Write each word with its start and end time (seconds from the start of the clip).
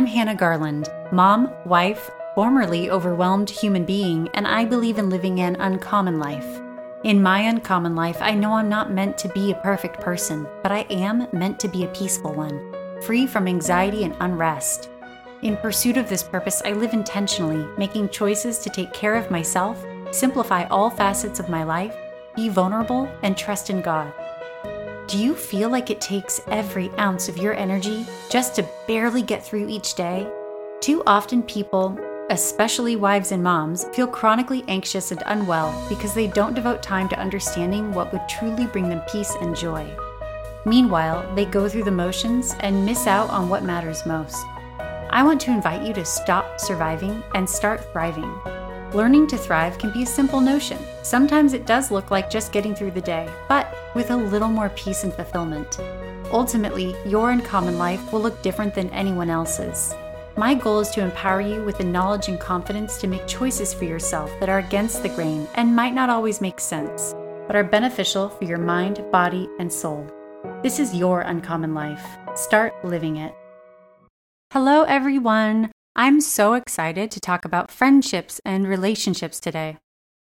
I'm 0.00 0.06
Hannah 0.06 0.34
Garland, 0.34 0.88
mom, 1.12 1.52
wife, 1.66 2.10
formerly 2.34 2.88
overwhelmed 2.88 3.50
human 3.50 3.84
being, 3.84 4.30
and 4.32 4.46
I 4.48 4.64
believe 4.64 4.96
in 4.96 5.10
living 5.10 5.40
an 5.40 5.56
uncommon 5.56 6.18
life. 6.18 6.62
In 7.04 7.22
my 7.22 7.40
uncommon 7.40 7.94
life, 7.94 8.16
I 8.22 8.32
know 8.32 8.54
I'm 8.54 8.70
not 8.70 8.90
meant 8.90 9.18
to 9.18 9.28
be 9.28 9.52
a 9.52 9.56
perfect 9.56 10.00
person, 10.00 10.48
but 10.62 10.72
I 10.72 10.86
am 10.88 11.26
meant 11.34 11.60
to 11.60 11.68
be 11.68 11.84
a 11.84 11.88
peaceful 11.88 12.32
one, 12.32 12.74
free 13.02 13.26
from 13.26 13.46
anxiety 13.46 14.04
and 14.04 14.16
unrest. 14.20 14.88
In 15.42 15.58
pursuit 15.58 15.98
of 15.98 16.08
this 16.08 16.22
purpose, 16.22 16.62
I 16.64 16.72
live 16.72 16.94
intentionally, 16.94 17.68
making 17.76 18.08
choices 18.08 18.60
to 18.60 18.70
take 18.70 18.94
care 18.94 19.16
of 19.16 19.30
myself, 19.30 19.84
simplify 20.12 20.64
all 20.68 20.88
facets 20.88 21.40
of 21.40 21.50
my 21.50 21.62
life, 21.62 21.94
be 22.34 22.48
vulnerable, 22.48 23.06
and 23.22 23.36
trust 23.36 23.68
in 23.68 23.82
God. 23.82 24.14
Do 25.10 25.18
you 25.18 25.34
feel 25.34 25.70
like 25.70 25.90
it 25.90 26.00
takes 26.00 26.40
every 26.52 26.88
ounce 26.90 27.28
of 27.28 27.36
your 27.36 27.52
energy 27.52 28.06
just 28.30 28.54
to 28.54 28.68
barely 28.86 29.22
get 29.22 29.44
through 29.44 29.68
each 29.68 29.96
day? 29.96 30.24
Too 30.80 31.02
often, 31.04 31.42
people, 31.42 31.98
especially 32.30 32.94
wives 32.94 33.32
and 33.32 33.42
moms, 33.42 33.86
feel 33.86 34.06
chronically 34.06 34.62
anxious 34.68 35.10
and 35.10 35.20
unwell 35.26 35.74
because 35.88 36.14
they 36.14 36.28
don't 36.28 36.54
devote 36.54 36.80
time 36.80 37.08
to 37.08 37.18
understanding 37.18 37.92
what 37.92 38.12
would 38.12 38.22
truly 38.28 38.68
bring 38.68 38.88
them 38.88 39.02
peace 39.10 39.34
and 39.40 39.56
joy. 39.56 39.84
Meanwhile, 40.64 41.34
they 41.34 41.44
go 41.44 41.68
through 41.68 41.84
the 41.84 41.90
motions 41.90 42.54
and 42.60 42.86
miss 42.86 43.08
out 43.08 43.30
on 43.30 43.48
what 43.48 43.64
matters 43.64 44.06
most. 44.06 44.46
I 44.78 45.24
want 45.24 45.40
to 45.40 45.50
invite 45.50 45.84
you 45.84 45.92
to 45.94 46.04
stop 46.04 46.60
surviving 46.60 47.20
and 47.34 47.50
start 47.50 47.84
thriving. 47.92 48.32
Learning 48.92 49.26
to 49.26 49.36
thrive 49.36 49.76
can 49.76 49.92
be 49.92 50.04
a 50.04 50.06
simple 50.06 50.40
notion. 50.40 50.78
Sometimes 51.02 51.52
it 51.52 51.66
does 51.66 51.90
look 51.90 52.12
like 52.12 52.30
just 52.30 52.52
getting 52.52 52.76
through 52.76 52.92
the 52.92 53.00
day, 53.00 53.28
but 53.48 53.76
with 53.94 54.10
a 54.10 54.16
little 54.16 54.48
more 54.48 54.70
peace 54.70 55.04
and 55.04 55.12
fulfillment. 55.12 55.78
Ultimately, 56.32 56.94
your 57.06 57.30
uncommon 57.30 57.78
life 57.78 58.12
will 58.12 58.20
look 58.20 58.42
different 58.42 58.74
than 58.74 58.90
anyone 58.90 59.30
else's. 59.30 59.94
My 60.36 60.54
goal 60.54 60.80
is 60.80 60.90
to 60.90 61.02
empower 61.02 61.40
you 61.40 61.64
with 61.64 61.78
the 61.78 61.84
knowledge 61.84 62.28
and 62.28 62.38
confidence 62.38 62.98
to 62.98 63.06
make 63.06 63.26
choices 63.26 63.74
for 63.74 63.84
yourself 63.84 64.30
that 64.40 64.48
are 64.48 64.60
against 64.60 65.02
the 65.02 65.08
grain 65.08 65.46
and 65.54 65.74
might 65.74 65.92
not 65.92 66.08
always 66.08 66.40
make 66.40 66.60
sense, 66.60 67.14
but 67.46 67.56
are 67.56 67.64
beneficial 67.64 68.28
for 68.28 68.44
your 68.44 68.58
mind, 68.58 69.04
body, 69.10 69.48
and 69.58 69.72
soul. 69.72 70.06
This 70.62 70.78
is 70.78 70.94
your 70.94 71.22
uncommon 71.22 71.74
life. 71.74 72.06
Start 72.36 72.72
living 72.84 73.16
it. 73.16 73.34
Hello, 74.52 74.84
everyone. 74.84 75.72
I'm 75.96 76.20
so 76.20 76.54
excited 76.54 77.10
to 77.10 77.20
talk 77.20 77.44
about 77.44 77.70
friendships 77.70 78.40
and 78.44 78.66
relationships 78.66 79.40
today. 79.40 79.78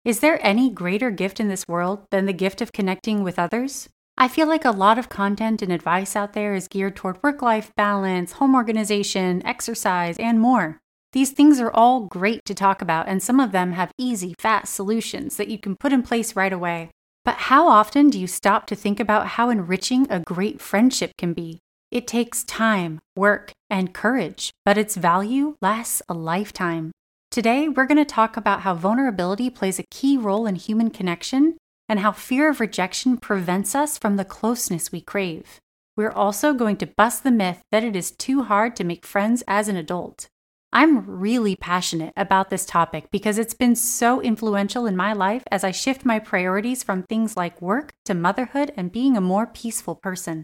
Is 0.03 0.19
there 0.19 0.43
any 0.43 0.71
greater 0.71 1.11
gift 1.11 1.39
in 1.39 1.47
this 1.47 1.67
world 1.67 2.07
than 2.09 2.25
the 2.25 2.33
gift 2.33 2.59
of 2.59 2.71
connecting 2.71 3.21
with 3.21 3.37
others? 3.37 3.87
I 4.17 4.27
feel 4.27 4.47
like 4.47 4.65
a 4.65 4.71
lot 4.71 4.97
of 4.97 5.09
content 5.09 5.61
and 5.61 5.71
advice 5.71 6.15
out 6.15 6.33
there 6.33 6.55
is 6.55 6.67
geared 6.67 6.95
toward 6.95 7.21
work 7.21 7.43
life 7.43 7.71
balance, 7.75 8.33
home 8.33 8.55
organization, 8.55 9.45
exercise, 9.45 10.17
and 10.17 10.39
more. 10.39 10.79
These 11.13 11.31
things 11.31 11.59
are 11.59 11.71
all 11.71 12.07
great 12.07 12.43
to 12.45 12.55
talk 12.55 12.81
about, 12.81 13.07
and 13.07 13.21
some 13.21 13.39
of 13.39 13.51
them 13.51 13.73
have 13.73 13.91
easy, 13.99 14.33
fast 14.39 14.73
solutions 14.73 15.37
that 15.37 15.49
you 15.49 15.59
can 15.59 15.75
put 15.75 15.93
in 15.93 16.01
place 16.01 16.35
right 16.35 16.53
away. 16.53 16.89
But 17.23 17.35
how 17.35 17.67
often 17.67 18.09
do 18.09 18.19
you 18.19 18.25
stop 18.25 18.65
to 18.67 18.75
think 18.75 18.99
about 18.99 19.27
how 19.27 19.49
enriching 19.49 20.07
a 20.09 20.19
great 20.19 20.61
friendship 20.61 21.11
can 21.15 21.33
be? 21.33 21.59
It 21.91 22.07
takes 22.07 22.43
time, 22.43 23.01
work, 23.15 23.51
and 23.69 23.93
courage, 23.93 24.49
but 24.65 24.79
its 24.79 24.95
value 24.95 25.57
lasts 25.61 26.01
a 26.09 26.15
lifetime. 26.15 26.91
Today, 27.31 27.69
we're 27.69 27.85
going 27.85 27.97
to 27.97 28.03
talk 28.03 28.35
about 28.35 28.63
how 28.63 28.73
vulnerability 28.73 29.49
plays 29.49 29.79
a 29.79 29.83
key 29.89 30.17
role 30.17 30.45
in 30.45 30.55
human 30.55 30.89
connection 30.89 31.55
and 31.87 32.01
how 32.01 32.11
fear 32.11 32.49
of 32.49 32.59
rejection 32.59 33.15
prevents 33.15 33.73
us 33.73 33.97
from 33.97 34.17
the 34.17 34.25
closeness 34.25 34.91
we 34.91 34.99
crave. 34.99 35.61
We're 35.95 36.11
also 36.11 36.53
going 36.53 36.75
to 36.77 36.87
bust 36.87 37.23
the 37.23 37.31
myth 37.31 37.61
that 37.71 37.85
it 37.85 37.95
is 37.95 38.11
too 38.11 38.43
hard 38.43 38.75
to 38.75 38.83
make 38.83 39.05
friends 39.05 39.45
as 39.47 39.69
an 39.69 39.77
adult. 39.77 40.27
I'm 40.73 41.05
really 41.09 41.55
passionate 41.55 42.11
about 42.17 42.49
this 42.49 42.65
topic 42.65 43.05
because 43.11 43.37
it's 43.37 43.53
been 43.53 43.77
so 43.77 44.21
influential 44.21 44.85
in 44.85 44.97
my 44.97 45.13
life 45.13 45.43
as 45.49 45.63
I 45.63 45.71
shift 45.71 46.03
my 46.03 46.19
priorities 46.19 46.83
from 46.83 47.03
things 47.03 47.37
like 47.37 47.61
work 47.61 47.93
to 48.03 48.13
motherhood 48.13 48.73
and 48.75 48.91
being 48.91 49.15
a 49.15 49.21
more 49.21 49.47
peaceful 49.47 49.95
person. 49.95 50.43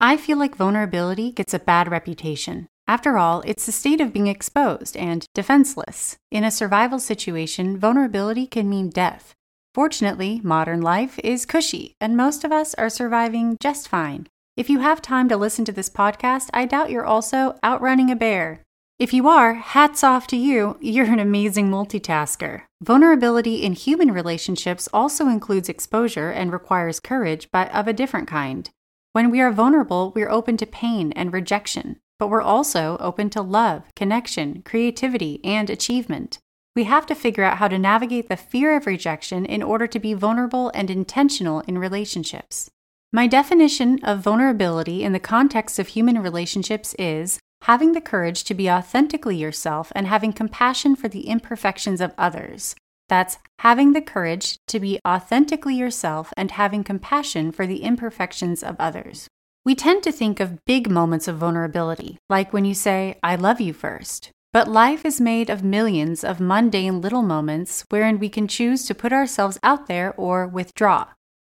I 0.00 0.16
feel 0.16 0.38
like 0.38 0.56
vulnerability 0.56 1.30
gets 1.30 1.54
a 1.54 1.60
bad 1.60 1.88
reputation. 1.88 2.66
After 2.88 3.18
all, 3.18 3.42
it's 3.44 3.66
the 3.66 3.72
state 3.72 4.00
of 4.00 4.12
being 4.12 4.28
exposed 4.28 4.96
and 4.96 5.26
defenseless. 5.34 6.16
In 6.30 6.44
a 6.44 6.52
survival 6.52 7.00
situation, 7.00 7.78
vulnerability 7.78 8.46
can 8.46 8.68
mean 8.68 8.90
death. 8.90 9.34
Fortunately, 9.74 10.40
modern 10.44 10.80
life 10.80 11.18
is 11.24 11.44
cushy, 11.46 11.94
and 12.00 12.16
most 12.16 12.44
of 12.44 12.52
us 12.52 12.74
are 12.74 12.88
surviving 12.88 13.56
just 13.60 13.88
fine. 13.88 14.28
If 14.56 14.70
you 14.70 14.78
have 14.78 15.02
time 15.02 15.28
to 15.28 15.36
listen 15.36 15.64
to 15.66 15.72
this 15.72 15.90
podcast, 15.90 16.48
I 16.54 16.64
doubt 16.64 16.90
you're 16.90 17.04
also 17.04 17.58
outrunning 17.62 18.10
a 18.10 18.16
bear. 18.16 18.62
If 18.98 19.12
you 19.12 19.28
are, 19.28 19.54
hats 19.54 20.02
off 20.02 20.26
to 20.28 20.36
you, 20.36 20.78
you're 20.80 21.12
an 21.12 21.18
amazing 21.18 21.70
multitasker. 21.70 22.62
Vulnerability 22.82 23.56
in 23.62 23.74
human 23.74 24.12
relationships 24.12 24.88
also 24.94 25.28
includes 25.28 25.68
exposure 25.68 26.30
and 26.30 26.50
requires 26.52 27.00
courage, 27.00 27.48
but 27.52 27.70
of 27.74 27.86
a 27.86 27.92
different 27.92 28.28
kind. 28.28 28.70
When 29.12 29.30
we 29.30 29.40
are 29.40 29.52
vulnerable, 29.52 30.12
we're 30.14 30.30
open 30.30 30.56
to 30.58 30.66
pain 30.66 31.12
and 31.12 31.32
rejection, 31.32 31.98
but 32.18 32.28
we're 32.28 32.42
also 32.42 32.96
open 32.98 33.30
to 33.30 33.42
love, 33.42 33.84
connection, 33.94 34.62
creativity, 34.62 35.40
and 35.44 35.70
achievement. 35.70 36.38
We 36.74 36.84
have 36.84 37.06
to 37.06 37.14
figure 37.14 37.44
out 37.44 37.58
how 37.58 37.68
to 37.68 37.78
navigate 37.78 38.28
the 38.28 38.36
fear 38.36 38.76
of 38.76 38.86
rejection 38.86 39.46
in 39.46 39.62
order 39.62 39.86
to 39.86 39.98
be 39.98 40.14
vulnerable 40.14 40.70
and 40.74 40.90
intentional 40.90 41.60
in 41.60 41.78
relationships. 41.78 42.70
My 43.12 43.26
definition 43.26 43.98
of 44.02 44.20
vulnerability 44.20 45.02
in 45.02 45.12
the 45.12 45.18
context 45.18 45.78
of 45.78 45.88
human 45.88 46.20
relationships 46.20 46.94
is 46.98 47.38
having 47.62 47.92
the 47.92 48.00
courage 48.00 48.44
to 48.44 48.54
be 48.54 48.70
authentically 48.70 49.36
yourself 49.36 49.90
and 49.94 50.06
having 50.06 50.32
compassion 50.32 50.96
for 50.96 51.08
the 51.08 51.28
imperfections 51.28 52.00
of 52.00 52.12
others, 52.18 52.74
that's 53.08 53.38
having 53.60 53.92
the 53.92 54.02
courage 54.02 54.58
to 54.66 54.78
be 54.78 55.00
authentically 55.06 55.74
yourself 55.74 56.32
and 56.36 56.50
having 56.50 56.84
compassion 56.84 57.52
for 57.52 57.66
the 57.66 57.82
imperfections 57.82 58.62
of 58.62 58.76
others. 58.78 59.28
We 59.66 59.74
tend 59.74 60.04
to 60.04 60.12
think 60.12 60.38
of 60.38 60.64
big 60.64 60.88
moments 60.88 61.26
of 61.26 61.38
vulnerability, 61.38 62.18
like 62.30 62.52
when 62.52 62.64
you 62.64 62.72
say, 62.72 63.18
I 63.20 63.34
love 63.34 63.60
you 63.60 63.72
first. 63.72 64.30
But 64.52 64.68
life 64.68 65.04
is 65.04 65.20
made 65.20 65.50
of 65.50 65.64
millions 65.64 66.22
of 66.22 66.38
mundane 66.38 67.00
little 67.00 67.22
moments 67.22 67.84
wherein 67.88 68.20
we 68.20 68.28
can 68.28 68.46
choose 68.46 68.86
to 68.86 68.94
put 68.94 69.12
ourselves 69.12 69.58
out 69.64 69.88
there 69.88 70.14
or 70.16 70.46
withdraw, 70.46 71.08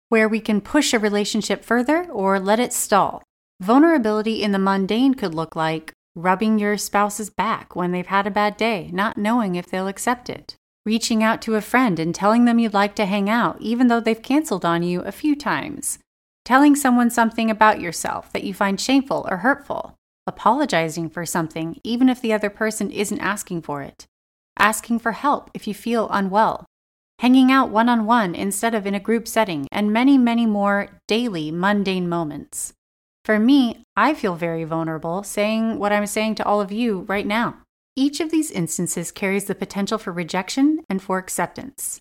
where 0.10 0.28
we 0.28 0.40
can 0.40 0.62
push 0.62 0.96
a 0.96 1.00
relationship 1.00 1.64
further 1.64 2.06
or 2.06 2.40
let 2.40 2.60
it 2.60 2.74
stall. 2.74 3.22
Vulnerability 3.62 4.42
in 4.42 4.52
the 4.52 4.58
mundane 4.58 5.14
could 5.14 5.36
look 5.36 5.56
like 5.56 5.94
rubbing 6.16 6.58
your 6.58 6.76
spouse's 6.76 7.30
back 7.30 7.76
when 7.76 7.92
they've 7.92 8.08
had 8.08 8.26
a 8.26 8.32
bad 8.32 8.58
day, 8.58 8.90
not 8.92 9.20
knowing 9.20 9.54
if 9.54 9.68
they'll 9.68 9.88
accept 9.88 10.28
it 10.28 10.56
reaching 10.88 11.22
out 11.22 11.42
to 11.42 11.56
a 11.56 11.62
friend 11.62 12.00
and 12.00 12.16
telling 12.16 12.46
them 12.46 12.60
you'd 12.60 12.74
like 12.74 12.96
to 12.96 13.06
hang 13.06 13.30
out, 13.30 13.58
even 13.60 13.90
though 13.90 14.00
they've 14.00 14.22
canceled 14.22 14.64
on 14.64 14.82
you 14.82 15.02
a 15.02 15.12
few 15.12 15.36
times, 15.36 16.00
telling 16.48 16.78
someone 16.78 17.10
something 17.10 17.52
about 17.52 17.82
yourself 17.82 18.32
that 18.32 18.46
you 18.46 18.54
find 18.54 18.80
shameful 18.80 19.28
or 19.30 19.36
hurtful, 19.36 19.98
apologizing 20.26 21.10
for 21.10 21.26
something, 21.26 21.78
even 21.84 22.08
if 22.08 22.22
the 22.22 22.32
other 22.32 22.50
person 22.50 22.90
isn't 22.90 23.20
asking 23.20 23.62
for 23.62 23.82
it, 23.82 24.06
asking 24.58 24.98
for 24.98 25.12
help 25.12 25.52
if 25.54 25.68
you 25.68 25.74
feel 25.74 26.08
unwell, 26.10 26.66
hanging 27.20 27.52
out 27.52 27.70
one 27.70 27.90
on 27.90 28.06
one 28.06 28.34
instead 28.34 28.74
of 28.74 28.88
in 28.88 28.96
a 28.96 29.00
group 29.00 29.28
setting, 29.28 29.68
and 29.74 29.92
many, 29.92 30.18
many 30.18 30.46
more 30.46 31.02
daily, 31.06 31.52
mundane 31.52 32.08
moments. 32.08 32.72
For 33.26 33.38
me, 33.40 33.84
I 33.98 34.14
feel 34.14 34.36
very 34.36 34.64
vulnerable 34.64 35.24
saying 35.24 35.80
what 35.80 35.92
I'm 35.92 36.06
saying 36.06 36.36
to 36.36 36.46
all 36.46 36.62
of 36.62 36.72
you 36.72 37.00
right 37.10 37.28
now. 37.28 37.58
Each 37.98 38.22
of 38.22 38.32
these 38.32 38.52
instances 38.52 39.12
carries 39.12 39.44
the 39.44 39.54
potential 39.54 39.98
for 39.98 40.14
rejection 40.14 40.80
and 40.90 41.02
for 41.02 41.18
acceptance. 41.18 42.00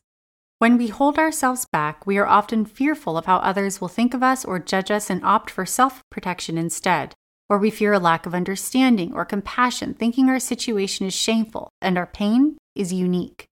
When 0.59 0.78
we 0.78 0.89
hold 0.89 1.19
ourselves 1.19 1.67
back, 1.71 2.06
we 2.06 2.17
are 2.17 2.27
often 2.27 2.65
fearful 2.65 3.19
of 3.19 3.27
how 3.27 3.37
others 3.37 3.78
will 3.78 3.89
think 3.89 4.15
of 4.15 4.22
us 4.22 4.43
or 4.43 4.59
judge 4.59 4.91
us 4.91 5.11
and 5.11 5.22
opt 5.22 5.50
for 5.50 5.67
self 5.67 6.03
protection 6.11 6.56
instead. 6.56 7.15
Or 7.50 7.59
we 7.59 7.71
fear 7.71 7.93
a 7.93 7.99
lack 7.99 8.25
of 8.25 8.34
understanding 8.34 9.12
or 9.12 9.27
compassion, 9.27 9.93
thinking 9.93 10.31
our 10.31 10.41
situation 10.41 11.07
is 11.07 11.15
shameful 11.15 11.69
and 11.83 11.98
our 11.98 12.07
pain 12.07 12.57
is 12.75 12.91
unique. 12.91 13.45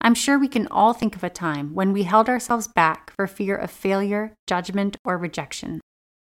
I'm 0.00 0.16
sure 0.16 0.36
we 0.36 0.48
can 0.48 0.66
all 0.66 0.92
think 0.92 1.14
of 1.14 1.22
a 1.22 1.30
time 1.30 1.74
when 1.74 1.92
we 1.92 2.02
held 2.02 2.28
ourselves 2.28 2.66
back 2.66 3.12
for 3.14 3.28
fear 3.28 3.54
of 3.54 3.70
failure, 3.70 4.34
judgment, 4.48 4.96
or 5.04 5.16
rejection. 5.16 5.80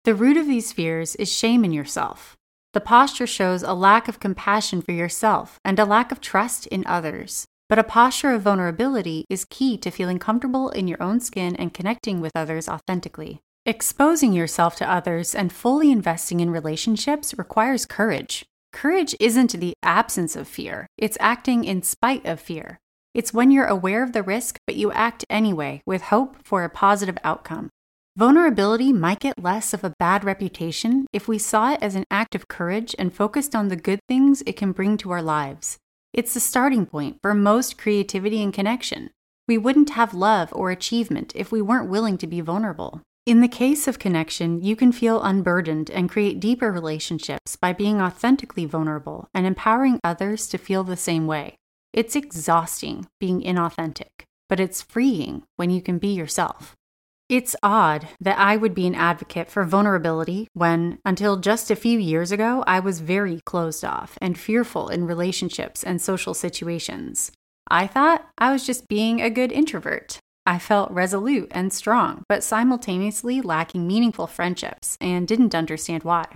The 0.04 0.14
root 0.14 0.36
of 0.36 0.46
these 0.46 0.72
fears 0.72 1.16
is 1.16 1.30
shame 1.30 1.64
in 1.64 1.72
yourself. 1.72 2.36
The 2.72 2.80
posture 2.80 3.26
shows 3.26 3.64
a 3.64 3.74
lack 3.74 4.06
of 4.06 4.20
compassion 4.20 4.80
for 4.80 4.92
yourself 4.92 5.58
and 5.64 5.78
a 5.80 5.84
lack 5.84 6.12
of 6.12 6.20
trust 6.20 6.68
in 6.68 6.86
others. 6.86 7.46
But 7.70 7.78
a 7.78 7.84
posture 7.84 8.32
of 8.32 8.42
vulnerability 8.42 9.26
is 9.30 9.44
key 9.44 9.78
to 9.78 9.92
feeling 9.92 10.18
comfortable 10.18 10.70
in 10.70 10.88
your 10.88 11.00
own 11.00 11.20
skin 11.20 11.54
and 11.54 11.72
connecting 11.72 12.20
with 12.20 12.32
others 12.34 12.68
authentically. 12.68 13.38
Exposing 13.64 14.32
yourself 14.32 14.74
to 14.76 14.90
others 14.90 15.36
and 15.36 15.52
fully 15.52 15.92
investing 15.92 16.40
in 16.40 16.50
relationships 16.50 17.32
requires 17.38 17.86
courage. 17.86 18.44
Courage 18.72 19.14
isn't 19.20 19.52
the 19.52 19.74
absence 19.84 20.34
of 20.34 20.48
fear, 20.48 20.88
it's 20.98 21.16
acting 21.20 21.62
in 21.62 21.84
spite 21.84 22.26
of 22.26 22.40
fear. 22.40 22.80
It's 23.14 23.32
when 23.32 23.52
you're 23.52 23.66
aware 23.66 24.02
of 24.02 24.14
the 24.14 24.24
risk, 24.24 24.56
but 24.66 24.74
you 24.74 24.90
act 24.90 25.24
anyway 25.30 25.80
with 25.86 26.02
hope 26.02 26.38
for 26.42 26.64
a 26.64 26.70
positive 26.70 27.18
outcome. 27.22 27.70
Vulnerability 28.16 28.92
might 28.92 29.20
get 29.20 29.40
less 29.40 29.72
of 29.72 29.84
a 29.84 29.94
bad 30.00 30.24
reputation 30.24 31.06
if 31.12 31.28
we 31.28 31.38
saw 31.38 31.74
it 31.74 31.82
as 31.84 31.94
an 31.94 32.04
act 32.10 32.34
of 32.34 32.48
courage 32.48 32.96
and 32.98 33.14
focused 33.14 33.54
on 33.54 33.68
the 33.68 33.76
good 33.76 34.00
things 34.08 34.42
it 34.44 34.56
can 34.56 34.72
bring 34.72 34.96
to 34.96 35.12
our 35.12 35.22
lives. 35.22 35.78
It's 36.12 36.34
the 36.34 36.40
starting 36.40 36.86
point 36.86 37.18
for 37.22 37.34
most 37.34 37.78
creativity 37.78 38.42
and 38.42 38.52
connection. 38.52 39.10
We 39.46 39.58
wouldn't 39.58 39.90
have 39.90 40.12
love 40.12 40.48
or 40.52 40.70
achievement 40.70 41.32
if 41.36 41.52
we 41.52 41.62
weren't 41.62 41.88
willing 41.88 42.18
to 42.18 42.26
be 42.26 42.40
vulnerable. 42.40 43.00
In 43.26 43.42
the 43.42 43.48
case 43.48 43.86
of 43.86 44.00
connection, 44.00 44.60
you 44.60 44.74
can 44.74 44.90
feel 44.90 45.22
unburdened 45.22 45.88
and 45.88 46.10
create 46.10 46.40
deeper 46.40 46.72
relationships 46.72 47.54
by 47.54 47.72
being 47.72 48.00
authentically 48.00 48.64
vulnerable 48.64 49.28
and 49.32 49.46
empowering 49.46 50.00
others 50.02 50.48
to 50.48 50.58
feel 50.58 50.82
the 50.82 50.96
same 50.96 51.28
way. 51.28 51.54
It's 51.92 52.16
exhausting 52.16 53.06
being 53.20 53.40
inauthentic, 53.40 54.24
but 54.48 54.58
it's 54.58 54.82
freeing 54.82 55.44
when 55.56 55.70
you 55.70 55.80
can 55.80 55.98
be 55.98 56.08
yourself. 56.08 56.74
It's 57.30 57.54
odd 57.62 58.08
that 58.20 58.40
I 58.40 58.56
would 58.56 58.74
be 58.74 58.88
an 58.88 58.96
advocate 58.96 59.48
for 59.48 59.62
vulnerability 59.64 60.48
when, 60.52 60.98
until 61.04 61.36
just 61.36 61.70
a 61.70 61.76
few 61.76 61.96
years 61.96 62.32
ago, 62.32 62.64
I 62.66 62.80
was 62.80 62.98
very 62.98 63.40
closed 63.46 63.84
off 63.84 64.18
and 64.20 64.36
fearful 64.36 64.88
in 64.88 65.06
relationships 65.06 65.84
and 65.84 66.02
social 66.02 66.34
situations. 66.34 67.30
I 67.70 67.86
thought 67.86 68.28
I 68.36 68.50
was 68.50 68.66
just 68.66 68.88
being 68.88 69.22
a 69.22 69.30
good 69.30 69.52
introvert. 69.52 70.18
I 70.44 70.58
felt 70.58 70.90
resolute 70.90 71.46
and 71.52 71.72
strong, 71.72 72.24
but 72.28 72.42
simultaneously 72.42 73.40
lacking 73.40 73.86
meaningful 73.86 74.26
friendships 74.26 74.98
and 75.00 75.28
didn't 75.28 75.54
understand 75.54 76.02
why. 76.02 76.26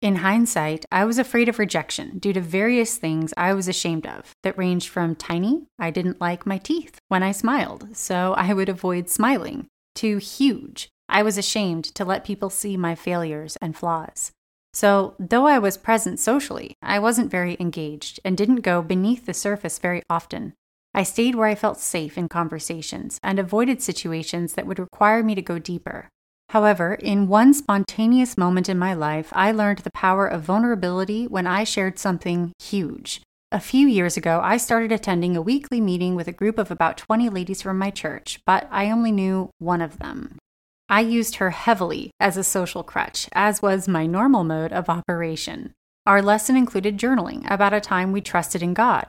In 0.00 0.16
hindsight, 0.16 0.86
I 0.90 1.04
was 1.04 1.18
afraid 1.18 1.50
of 1.50 1.58
rejection 1.58 2.18
due 2.18 2.32
to 2.32 2.40
various 2.40 2.96
things 2.96 3.34
I 3.36 3.52
was 3.52 3.68
ashamed 3.68 4.06
of 4.06 4.32
that 4.44 4.56
ranged 4.56 4.88
from 4.88 5.14
tiny, 5.14 5.66
I 5.78 5.90
didn't 5.90 6.22
like 6.22 6.46
my 6.46 6.56
teeth 6.56 6.96
when 7.08 7.22
I 7.22 7.32
smiled, 7.32 7.94
so 7.94 8.32
I 8.32 8.54
would 8.54 8.70
avoid 8.70 9.10
smiling, 9.10 9.68
to 9.96 10.18
huge, 10.18 10.88
I 11.08 11.22
was 11.22 11.36
ashamed 11.36 11.84
to 11.94 12.04
let 12.04 12.24
people 12.24 12.50
see 12.50 12.76
my 12.76 12.94
failures 12.94 13.56
and 13.60 13.76
flaws. 13.76 14.32
So, 14.72 15.14
though 15.18 15.46
I 15.46 15.58
was 15.58 15.76
present 15.76 16.18
socially, 16.18 16.76
I 16.82 16.98
wasn't 16.98 17.30
very 17.30 17.56
engaged 17.60 18.18
and 18.24 18.36
didn't 18.36 18.62
go 18.62 18.80
beneath 18.80 19.26
the 19.26 19.34
surface 19.34 19.78
very 19.78 20.02
often. 20.08 20.54
I 20.94 21.02
stayed 21.02 21.34
where 21.34 21.48
I 21.48 21.54
felt 21.54 21.78
safe 21.78 22.16
in 22.16 22.28
conversations 22.28 23.18
and 23.22 23.38
avoided 23.38 23.82
situations 23.82 24.54
that 24.54 24.66
would 24.66 24.78
require 24.78 25.22
me 25.22 25.34
to 25.34 25.42
go 25.42 25.58
deeper. 25.58 26.08
However, 26.50 26.94
in 26.94 27.28
one 27.28 27.54
spontaneous 27.54 28.36
moment 28.36 28.68
in 28.68 28.78
my 28.78 28.92
life, 28.92 29.32
I 29.32 29.52
learned 29.52 29.78
the 29.80 29.90
power 29.92 30.26
of 30.26 30.42
vulnerability 30.42 31.26
when 31.26 31.46
I 31.46 31.64
shared 31.64 31.98
something 31.98 32.52
huge. 32.58 33.22
A 33.52 33.60
few 33.60 33.86
years 33.86 34.16
ago, 34.16 34.40
I 34.42 34.56
started 34.56 34.90
attending 34.90 35.36
a 35.36 35.42
weekly 35.42 35.80
meeting 35.80 36.16
with 36.16 36.26
a 36.26 36.32
group 36.32 36.58
of 36.58 36.70
about 36.70 36.96
20 36.96 37.28
ladies 37.28 37.62
from 37.62 37.78
my 37.78 37.90
church, 37.90 38.40
but 38.44 38.66
I 38.70 38.90
only 38.90 39.12
knew 39.12 39.50
one 39.58 39.82
of 39.82 39.98
them. 39.98 40.38
I 40.88 41.02
used 41.02 41.36
her 41.36 41.50
heavily 41.50 42.10
as 42.18 42.36
a 42.36 42.44
social 42.44 42.82
crutch, 42.82 43.28
as 43.32 43.62
was 43.62 43.86
my 43.86 44.06
normal 44.06 44.42
mode 44.42 44.72
of 44.72 44.88
operation. 44.88 45.72
Our 46.06 46.22
lesson 46.22 46.56
included 46.56 46.98
journaling 46.98 47.48
about 47.50 47.74
a 47.74 47.80
time 47.80 48.10
we 48.10 48.20
trusted 48.22 48.62
in 48.62 48.74
God, 48.74 49.06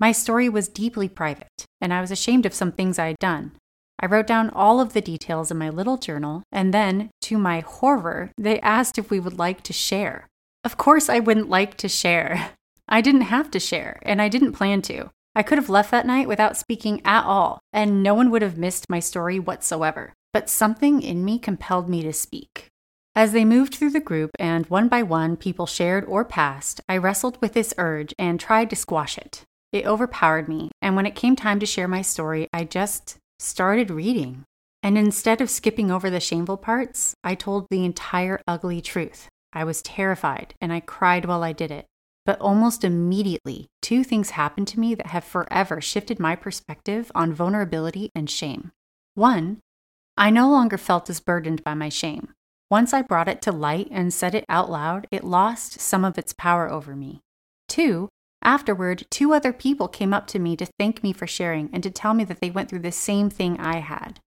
my 0.00 0.10
story 0.10 0.48
was 0.48 0.68
deeply 0.68 1.08
private, 1.08 1.66
and 1.80 1.94
I 1.94 2.00
was 2.00 2.10
ashamed 2.10 2.46
of 2.46 2.54
some 2.54 2.72
things 2.72 2.98
I 2.98 3.08
had 3.08 3.18
done. 3.20 3.52
I 4.00 4.06
wrote 4.06 4.26
down 4.26 4.50
all 4.50 4.80
of 4.80 4.92
the 4.92 5.00
details 5.00 5.50
in 5.50 5.56
my 5.56 5.70
little 5.70 5.96
journal, 5.96 6.42
and 6.50 6.74
then, 6.74 7.10
to 7.22 7.38
my 7.38 7.60
horror, 7.60 8.32
they 8.36 8.60
asked 8.60 8.98
if 8.98 9.10
we 9.10 9.20
would 9.20 9.38
like 9.38 9.62
to 9.62 9.72
share. 9.72 10.26
Of 10.64 10.76
course, 10.76 11.08
I 11.08 11.20
wouldn't 11.20 11.48
like 11.48 11.76
to 11.76 11.88
share. 11.88 12.50
I 12.88 13.00
didn't 13.00 13.22
have 13.22 13.50
to 13.52 13.60
share, 13.60 13.98
and 14.02 14.20
I 14.20 14.28
didn't 14.28 14.52
plan 14.52 14.82
to. 14.82 15.10
I 15.34 15.42
could 15.42 15.58
have 15.58 15.68
left 15.68 15.90
that 15.90 16.06
night 16.06 16.28
without 16.28 16.56
speaking 16.56 17.00
at 17.04 17.24
all, 17.24 17.60
and 17.72 18.02
no 18.02 18.14
one 18.14 18.30
would 18.30 18.42
have 18.42 18.58
missed 18.58 18.88
my 18.88 19.00
story 19.00 19.38
whatsoever. 19.38 20.12
But 20.32 20.50
something 20.50 21.02
in 21.02 21.24
me 21.24 21.38
compelled 21.38 21.88
me 21.88 22.02
to 22.02 22.12
speak. 22.12 22.68
As 23.16 23.32
they 23.32 23.44
moved 23.44 23.74
through 23.74 23.90
the 23.90 24.00
group 24.00 24.30
and 24.38 24.66
one 24.66 24.88
by 24.88 25.02
one 25.02 25.36
people 25.36 25.66
shared 25.66 26.04
or 26.06 26.24
passed, 26.24 26.80
I 26.88 26.96
wrestled 26.96 27.38
with 27.40 27.52
this 27.52 27.72
urge 27.78 28.12
and 28.18 28.40
tried 28.40 28.70
to 28.70 28.76
squash 28.76 29.16
it. 29.16 29.44
It 29.72 29.86
overpowered 29.86 30.48
me, 30.48 30.70
and 30.82 30.96
when 30.96 31.06
it 31.06 31.14
came 31.14 31.36
time 31.36 31.60
to 31.60 31.66
share 31.66 31.88
my 31.88 32.02
story, 32.02 32.48
I 32.52 32.64
just 32.64 33.16
started 33.38 33.90
reading. 33.90 34.44
And 34.82 34.98
instead 34.98 35.40
of 35.40 35.50
skipping 35.50 35.90
over 35.90 36.10
the 36.10 36.20
shameful 36.20 36.58
parts, 36.58 37.14
I 37.24 37.34
told 37.34 37.66
the 37.70 37.84
entire 37.84 38.40
ugly 38.46 38.80
truth. 38.80 39.28
I 39.52 39.64
was 39.64 39.82
terrified 39.82 40.54
and 40.60 40.72
I 40.72 40.80
cried 40.80 41.24
while 41.24 41.42
I 41.42 41.52
did 41.52 41.70
it. 41.70 41.86
But 42.26 42.40
almost 42.40 42.84
immediately, 42.84 43.66
two 43.82 44.02
things 44.02 44.30
happened 44.30 44.68
to 44.68 44.80
me 44.80 44.94
that 44.94 45.08
have 45.08 45.24
forever 45.24 45.80
shifted 45.80 46.18
my 46.18 46.36
perspective 46.36 47.12
on 47.14 47.32
vulnerability 47.32 48.10
and 48.14 48.30
shame. 48.30 48.72
One, 49.14 49.60
I 50.16 50.30
no 50.30 50.50
longer 50.50 50.78
felt 50.78 51.10
as 51.10 51.20
burdened 51.20 51.62
by 51.64 51.74
my 51.74 51.88
shame. 51.88 52.28
Once 52.70 52.94
I 52.94 53.02
brought 53.02 53.28
it 53.28 53.42
to 53.42 53.52
light 53.52 53.88
and 53.90 54.12
said 54.12 54.34
it 54.34 54.44
out 54.48 54.70
loud, 54.70 55.06
it 55.10 55.24
lost 55.24 55.80
some 55.80 56.04
of 56.04 56.16
its 56.16 56.32
power 56.32 56.70
over 56.70 56.96
me. 56.96 57.20
Two, 57.68 58.08
Afterward, 58.44 59.06
two 59.10 59.32
other 59.32 59.54
people 59.54 59.88
came 59.88 60.12
up 60.12 60.26
to 60.28 60.38
me 60.38 60.54
to 60.56 60.66
thank 60.78 61.02
me 61.02 61.14
for 61.14 61.26
sharing 61.26 61.70
and 61.72 61.82
to 61.82 61.90
tell 61.90 62.12
me 62.12 62.24
that 62.24 62.40
they 62.40 62.50
went 62.50 62.68
through 62.68 62.80
the 62.80 62.92
same 62.92 63.30
thing 63.30 63.58
I 63.58 63.78
had. 63.78 64.20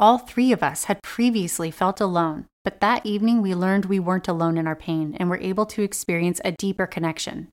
All 0.00 0.18
three 0.18 0.50
of 0.50 0.62
us 0.62 0.84
had 0.84 1.02
previously 1.02 1.70
felt 1.70 2.00
alone, 2.00 2.46
but 2.64 2.80
that 2.80 3.06
evening 3.06 3.40
we 3.40 3.54
learned 3.54 3.84
we 3.84 4.00
weren't 4.00 4.26
alone 4.26 4.58
in 4.58 4.66
our 4.66 4.74
pain 4.74 5.16
and 5.20 5.30
were 5.30 5.38
able 5.38 5.66
to 5.66 5.82
experience 5.82 6.40
a 6.44 6.52
deeper 6.52 6.86
connection. 6.86 7.48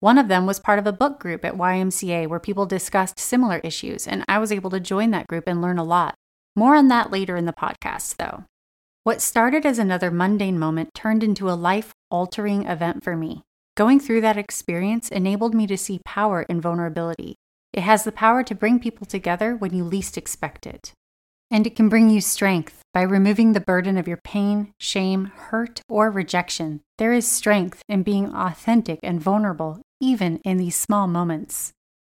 One 0.00 0.18
of 0.18 0.28
them 0.28 0.44
was 0.44 0.60
part 0.60 0.78
of 0.78 0.86
a 0.86 0.92
book 0.92 1.18
group 1.18 1.44
at 1.44 1.56
YMCA 1.56 2.28
where 2.28 2.38
people 2.38 2.66
discussed 2.66 3.18
similar 3.18 3.58
issues, 3.64 4.06
and 4.06 4.22
I 4.28 4.38
was 4.38 4.52
able 4.52 4.70
to 4.70 4.80
join 4.80 5.10
that 5.12 5.26
group 5.26 5.44
and 5.46 5.62
learn 5.62 5.78
a 5.78 5.84
lot. 5.84 6.14
More 6.54 6.76
on 6.76 6.88
that 6.88 7.10
later 7.10 7.36
in 7.36 7.46
the 7.46 7.52
podcast, 7.54 8.16
though. 8.16 8.44
What 9.04 9.22
started 9.22 9.64
as 9.64 9.78
another 9.78 10.10
mundane 10.10 10.58
moment 10.58 10.90
turned 10.94 11.24
into 11.24 11.48
a 11.48 11.52
life 11.52 11.92
altering 12.10 12.66
event 12.66 13.02
for 13.02 13.16
me. 13.16 13.42
Going 13.76 13.98
through 13.98 14.20
that 14.20 14.36
experience 14.36 15.08
enabled 15.08 15.54
me 15.54 15.66
to 15.66 15.78
see 15.78 16.00
power 16.04 16.42
in 16.42 16.60
vulnerability. 16.60 17.36
It 17.72 17.80
has 17.80 18.04
the 18.04 18.12
power 18.12 18.42
to 18.42 18.54
bring 18.54 18.78
people 18.78 19.06
together 19.06 19.56
when 19.56 19.74
you 19.74 19.84
least 19.84 20.18
expect 20.18 20.66
it. 20.66 20.92
And 21.50 21.66
it 21.66 21.76
can 21.76 21.88
bring 21.88 22.10
you 22.10 22.20
strength 22.20 22.82
by 22.92 23.02
removing 23.02 23.52
the 23.52 23.60
burden 23.60 23.96
of 23.96 24.06
your 24.06 24.20
pain, 24.22 24.72
shame, 24.78 25.32
hurt, 25.34 25.80
or 25.88 26.10
rejection. 26.10 26.80
There 26.98 27.12
is 27.12 27.26
strength 27.26 27.82
in 27.88 28.02
being 28.02 28.34
authentic 28.34 28.98
and 29.02 29.20
vulnerable, 29.20 29.80
even 30.00 30.40
in 30.44 30.58
these 30.58 30.76
small 30.76 31.06
moments. 31.06 31.72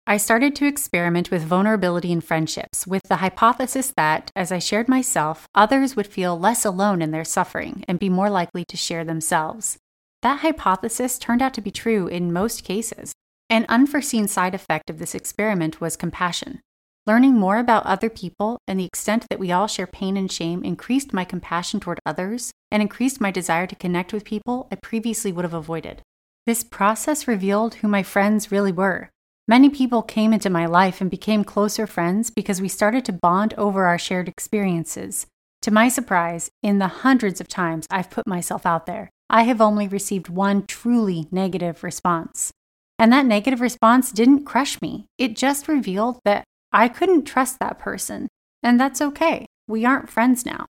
I 0.06 0.16
started 0.16 0.56
to 0.56 0.66
experiment 0.66 1.30
with 1.30 1.42
vulnerability 1.42 2.10
in 2.10 2.22
friendships 2.22 2.86
with 2.86 3.02
the 3.10 3.16
hypothesis 3.16 3.92
that, 3.98 4.30
as 4.34 4.50
I 4.50 4.58
shared 4.58 4.88
myself, 4.88 5.46
others 5.54 5.96
would 5.96 6.06
feel 6.06 6.38
less 6.38 6.64
alone 6.64 7.02
in 7.02 7.10
their 7.10 7.26
suffering 7.26 7.84
and 7.86 7.98
be 7.98 8.08
more 8.08 8.30
likely 8.30 8.64
to 8.68 8.76
share 8.78 9.04
themselves. 9.04 9.76
That 10.22 10.40
hypothesis 10.40 11.18
turned 11.18 11.42
out 11.42 11.52
to 11.54 11.60
be 11.60 11.70
true 11.70 12.06
in 12.06 12.32
most 12.32 12.64
cases. 12.64 13.12
An 13.50 13.66
unforeseen 13.68 14.28
side 14.28 14.54
effect 14.54 14.88
of 14.88 14.98
this 14.98 15.14
experiment 15.14 15.78
was 15.78 15.96
compassion. 15.96 16.60
Learning 17.08 17.32
more 17.32 17.56
about 17.56 17.86
other 17.86 18.10
people 18.10 18.58
and 18.68 18.78
the 18.78 18.84
extent 18.84 19.24
that 19.30 19.38
we 19.38 19.50
all 19.50 19.66
share 19.66 19.86
pain 19.86 20.18
and 20.18 20.30
shame 20.30 20.62
increased 20.62 21.14
my 21.14 21.24
compassion 21.24 21.80
toward 21.80 21.98
others 22.04 22.52
and 22.70 22.82
increased 22.82 23.18
my 23.18 23.30
desire 23.30 23.66
to 23.66 23.74
connect 23.74 24.12
with 24.12 24.26
people 24.26 24.68
I 24.70 24.74
previously 24.74 25.32
would 25.32 25.46
have 25.46 25.54
avoided. 25.54 26.02
This 26.44 26.62
process 26.62 27.26
revealed 27.26 27.76
who 27.76 27.88
my 27.88 28.02
friends 28.02 28.52
really 28.52 28.72
were. 28.72 29.08
Many 29.48 29.70
people 29.70 30.02
came 30.02 30.34
into 30.34 30.50
my 30.50 30.66
life 30.66 31.00
and 31.00 31.10
became 31.10 31.44
closer 31.44 31.86
friends 31.86 32.28
because 32.28 32.60
we 32.60 32.68
started 32.68 33.06
to 33.06 33.12
bond 33.14 33.54
over 33.56 33.86
our 33.86 33.98
shared 33.98 34.28
experiences. 34.28 35.26
To 35.62 35.70
my 35.70 35.88
surprise, 35.88 36.50
in 36.62 36.78
the 36.78 36.88
hundreds 36.88 37.40
of 37.40 37.48
times 37.48 37.86
I've 37.90 38.10
put 38.10 38.26
myself 38.26 38.66
out 38.66 38.84
there, 38.84 39.08
I 39.30 39.44
have 39.44 39.62
only 39.62 39.88
received 39.88 40.28
one 40.28 40.66
truly 40.66 41.26
negative 41.30 41.82
response. 41.82 42.52
And 42.98 43.10
that 43.12 43.24
negative 43.24 43.62
response 43.62 44.12
didn't 44.12 44.44
crush 44.44 44.82
me. 44.82 45.06
It 45.16 45.36
just 45.36 45.68
revealed 45.68 46.18
that 46.26 46.44
I 46.72 46.88
couldn't 46.88 47.24
trust 47.24 47.58
that 47.60 47.78
person. 47.78 48.28
And 48.62 48.80
that's 48.80 49.00
okay. 49.00 49.46
We 49.66 49.84
aren't 49.84 50.10
friends 50.10 50.44
now. 50.44 50.66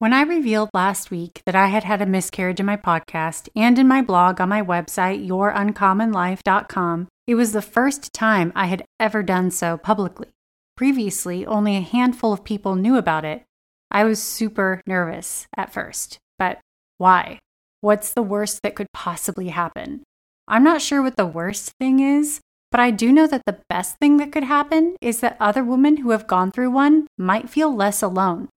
When 0.00 0.12
I 0.12 0.22
revealed 0.22 0.70
last 0.72 1.10
week 1.10 1.42
that 1.44 1.56
I 1.56 1.66
had 1.66 1.82
had 1.82 2.00
a 2.00 2.06
miscarriage 2.06 2.60
in 2.60 2.66
my 2.66 2.76
podcast 2.76 3.48
and 3.56 3.78
in 3.78 3.88
my 3.88 4.00
blog 4.00 4.40
on 4.40 4.48
my 4.48 4.62
website, 4.62 5.26
youruncommonlife.com, 5.26 7.08
it 7.26 7.34
was 7.34 7.52
the 7.52 7.62
first 7.62 8.12
time 8.12 8.52
I 8.54 8.66
had 8.66 8.84
ever 9.00 9.22
done 9.24 9.50
so 9.50 9.76
publicly. 9.76 10.28
Previously, 10.76 11.44
only 11.44 11.76
a 11.76 11.80
handful 11.80 12.32
of 12.32 12.44
people 12.44 12.76
knew 12.76 12.96
about 12.96 13.24
it. 13.24 13.42
I 13.90 14.04
was 14.04 14.22
super 14.22 14.80
nervous 14.86 15.48
at 15.56 15.72
first, 15.72 16.18
but 16.38 16.60
why? 16.98 17.40
What's 17.80 18.12
the 18.12 18.22
worst 18.22 18.62
that 18.62 18.76
could 18.76 18.92
possibly 18.92 19.48
happen? 19.48 20.04
I'm 20.46 20.62
not 20.62 20.80
sure 20.80 21.02
what 21.02 21.16
the 21.16 21.26
worst 21.26 21.72
thing 21.80 21.98
is, 21.98 22.40
but 22.70 22.80
I 22.80 22.90
do 22.90 23.12
know 23.12 23.26
that 23.26 23.42
the 23.46 23.60
best 23.68 23.96
thing 23.98 24.16
that 24.18 24.32
could 24.32 24.44
happen 24.44 24.96
is 25.00 25.20
that 25.20 25.36
other 25.40 25.64
women 25.64 25.98
who 25.98 26.10
have 26.10 26.26
gone 26.26 26.50
through 26.50 26.70
one 26.70 27.06
might 27.16 27.48
feel 27.50 27.74
less 27.74 28.02
alone. 28.02 28.48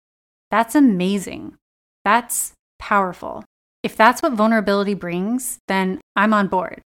That's 0.50 0.76
amazing. 0.76 1.56
That's 2.04 2.54
powerful. 2.80 3.44
If 3.84 3.96
that's 3.96 4.22
what 4.22 4.34
vulnerability 4.34 4.94
brings, 4.94 5.58
then 5.68 6.02
I'm 6.16 6.34
on 6.34 6.48
board. 6.48 6.82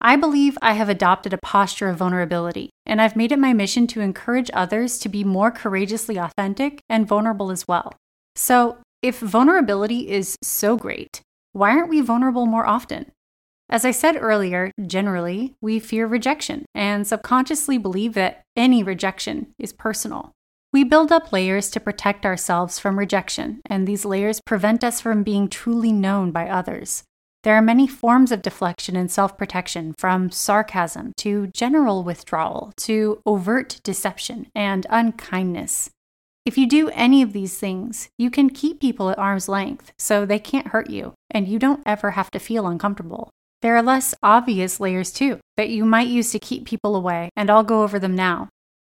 I 0.00 0.16
believe 0.16 0.58
I 0.60 0.72
have 0.72 0.88
adopted 0.88 1.32
a 1.32 1.38
posture 1.38 1.88
of 1.88 1.98
vulnerability, 1.98 2.70
and 2.84 3.00
I've 3.00 3.14
made 3.14 3.30
it 3.30 3.38
my 3.38 3.52
mission 3.52 3.86
to 3.88 4.00
encourage 4.00 4.50
others 4.52 4.98
to 4.98 5.08
be 5.08 5.22
more 5.22 5.52
courageously 5.52 6.16
authentic 6.16 6.80
and 6.88 7.06
vulnerable 7.06 7.50
as 7.50 7.68
well. 7.68 7.92
So, 8.34 8.78
If 9.02 9.18
vulnerability 9.18 10.08
is 10.10 10.36
so 10.44 10.76
great, 10.76 11.22
why 11.52 11.70
aren't 11.70 11.90
we 11.90 12.00
vulnerable 12.00 12.46
more 12.46 12.64
often? 12.64 13.10
As 13.72 13.86
I 13.86 13.90
said 13.90 14.18
earlier, 14.20 14.70
generally, 14.86 15.54
we 15.62 15.78
fear 15.78 16.06
rejection 16.06 16.66
and 16.74 17.06
subconsciously 17.06 17.78
believe 17.78 18.12
that 18.12 18.42
any 18.54 18.82
rejection 18.82 19.54
is 19.58 19.72
personal. 19.72 20.32
We 20.74 20.84
build 20.84 21.10
up 21.10 21.32
layers 21.32 21.70
to 21.70 21.80
protect 21.80 22.26
ourselves 22.26 22.78
from 22.78 22.98
rejection, 22.98 23.62
and 23.64 23.88
these 23.88 24.04
layers 24.04 24.42
prevent 24.44 24.84
us 24.84 25.00
from 25.00 25.22
being 25.22 25.48
truly 25.48 25.90
known 25.90 26.32
by 26.32 26.50
others. 26.50 27.04
There 27.44 27.54
are 27.54 27.62
many 27.62 27.86
forms 27.86 28.30
of 28.30 28.42
deflection 28.42 28.94
and 28.94 29.10
self 29.10 29.38
protection, 29.38 29.94
from 29.96 30.30
sarcasm 30.30 31.14
to 31.16 31.46
general 31.46 32.04
withdrawal 32.04 32.74
to 32.76 33.22
overt 33.24 33.80
deception 33.82 34.48
and 34.54 34.86
unkindness. 34.90 35.88
If 36.44 36.58
you 36.58 36.68
do 36.68 36.90
any 36.90 37.22
of 37.22 37.32
these 37.32 37.58
things, 37.58 38.10
you 38.18 38.30
can 38.30 38.50
keep 38.50 38.80
people 38.80 39.08
at 39.08 39.18
arm's 39.18 39.48
length 39.48 39.92
so 39.98 40.26
they 40.26 40.38
can't 40.38 40.68
hurt 40.68 40.90
you 40.90 41.14
and 41.30 41.48
you 41.48 41.58
don't 41.58 41.82
ever 41.86 42.10
have 42.10 42.30
to 42.32 42.38
feel 42.38 42.66
uncomfortable. 42.66 43.30
There 43.62 43.76
are 43.76 43.82
less 43.82 44.12
obvious 44.24 44.80
layers 44.80 45.12
too 45.12 45.38
that 45.56 45.70
you 45.70 45.84
might 45.84 46.08
use 46.08 46.32
to 46.32 46.40
keep 46.40 46.66
people 46.66 46.96
away, 46.96 47.30
and 47.36 47.48
I'll 47.48 47.62
go 47.62 47.84
over 47.84 48.00
them 48.00 48.16
now. 48.16 48.48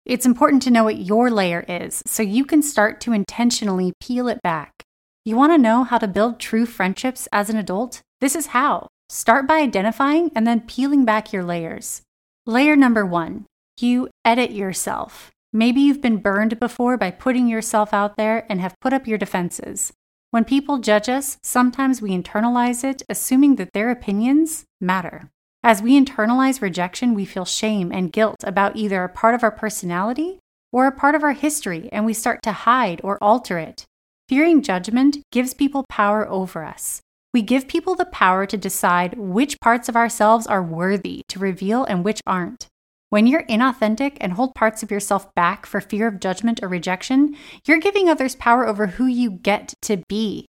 It's 0.05 0.27
important 0.27 0.63
to 0.63 0.71
know 0.71 0.85
what 0.85 0.99
your 0.99 1.31
layer 1.31 1.65
is 1.69 2.03
so 2.07 2.23
you 2.23 2.45
can 2.45 2.63
start 2.63 3.01
to 3.03 3.13
intentionally 3.13 3.95
peel 4.01 4.29
it 4.29 4.43
back. 4.43 4.83
You 5.25 5.37
want 5.37 5.53
to 5.53 5.59
know 5.59 5.85
how 5.85 5.97
to 5.99 6.07
build 6.07 6.39
true 6.39 6.67
friendships 6.67 7.29
as 7.33 7.49
an 7.49 7.57
adult? 7.57 8.03
This 8.21 8.37
is 8.37 8.49
how. 8.49 8.89
Start 9.09 9.47
by 9.47 9.59
identifying 9.61 10.31
and 10.35 10.47
then 10.47 10.61
peeling 10.61 11.07
back 11.07 11.33
your 11.33 11.45
layers. 11.45 12.03
Layer 12.47 12.77
number 12.77 13.07
one 13.07 13.47
you 13.81 14.09
edit 14.25 14.51
yourself. 14.51 15.31
Maybe 15.53 15.81
you've 15.81 16.03
been 16.03 16.19
burned 16.19 16.59
before 16.59 16.97
by 16.97 17.11
putting 17.11 17.47
yourself 17.47 17.95
out 17.95 18.17
there 18.17 18.45
and 18.51 18.61
have 18.61 18.75
put 18.81 18.93
up 18.93 19.07
your 19.07 19.19
defenses. 19.19 19.93
When 20.31 20.45
people 20.45 20.79
judge 20.79 21.09
us, 21.09 21.39
sometimes 21.43 22.03
we 22.03 22.11
internalize 22.11 22.85
it, 22.85 23.03
assuming 23.09 23.57
that 23.57 23.73
their 23.73 23.91
opinions 23.91 24.65
matter. 24.79 25.31
As 25.63 25.81
we 25.81 25.99
internalize 25.99 26.61
rejection, 26.61 27.15
we 27.15 27.25
feel 27.25 27.47
shame 27.47 27.91
and 27.91 28.13
guilt 28.13 28.37
about 28.45 28.77
either 28.77 29.03
a 29.03 29.09
part 29.09 29.35
of 29.35 29.43
our 29.43 29.51
personality 29.51 30.39
or 30.71 30.87
a 30.87 30.93
part 30.93 31.15
of 31.15 31.23
our 31.23 31.33
history, 31.33 31.89
and 31.93 32.05
we 32.05 32.13
start 32.13 32.43
to 32.43 32.53
hide 32.53 33.01
or 33.03 33.17
alter 33.23 33.59
it. 33.59 33.87
Fearing 34.29 34.61
judgment 34.61 35.17
gives 35.33 35.55
people 35.55 35.87
power 35.89 36.29
over 36.29 36.63
us. 36.63 37.01
We 37.33 37.41
give 37.41 37.67
people 37.67 37.95
the 37.95 38.05
power 38.05 38.45
to 38.47 38.57
decide 38.59 39.17
which 39.17 39.61
parts 39.61 39.89
of 39.89 39.97
ourselves 39.97 40.47
are 40.47 40.63
worthy 40.63 41.23
to 41.29 41.39
reveal 41.39 41.85
and 41.85 42.05
which 42.05 42.21
aren't. 42.27 42.67
When 43.11 43.27
you're 43.27 43.45
inauthentic 43.45 44.19
and 44.21 44.35
hold 44.35 44.55
parts 44.55 44.83
of 44.83 44.91
yourself 44.91 45.35
back 45.35 45.65
for 45.65 45.81
fear 45.81 46.07
of 46.07 46.21
judgment 46.21 46.61
or 46.63 46.69
rejection, 46.69 47.37
you're 47.67 47.79
giving 47.79 48.09
others 48.09 48.37
power 48.37 48.67
over 48.67 48.87
who 48.87 49.07
you 49.07 49.31
get 49.31 49.73
to 49.83 50.03
be. 50.09 50.47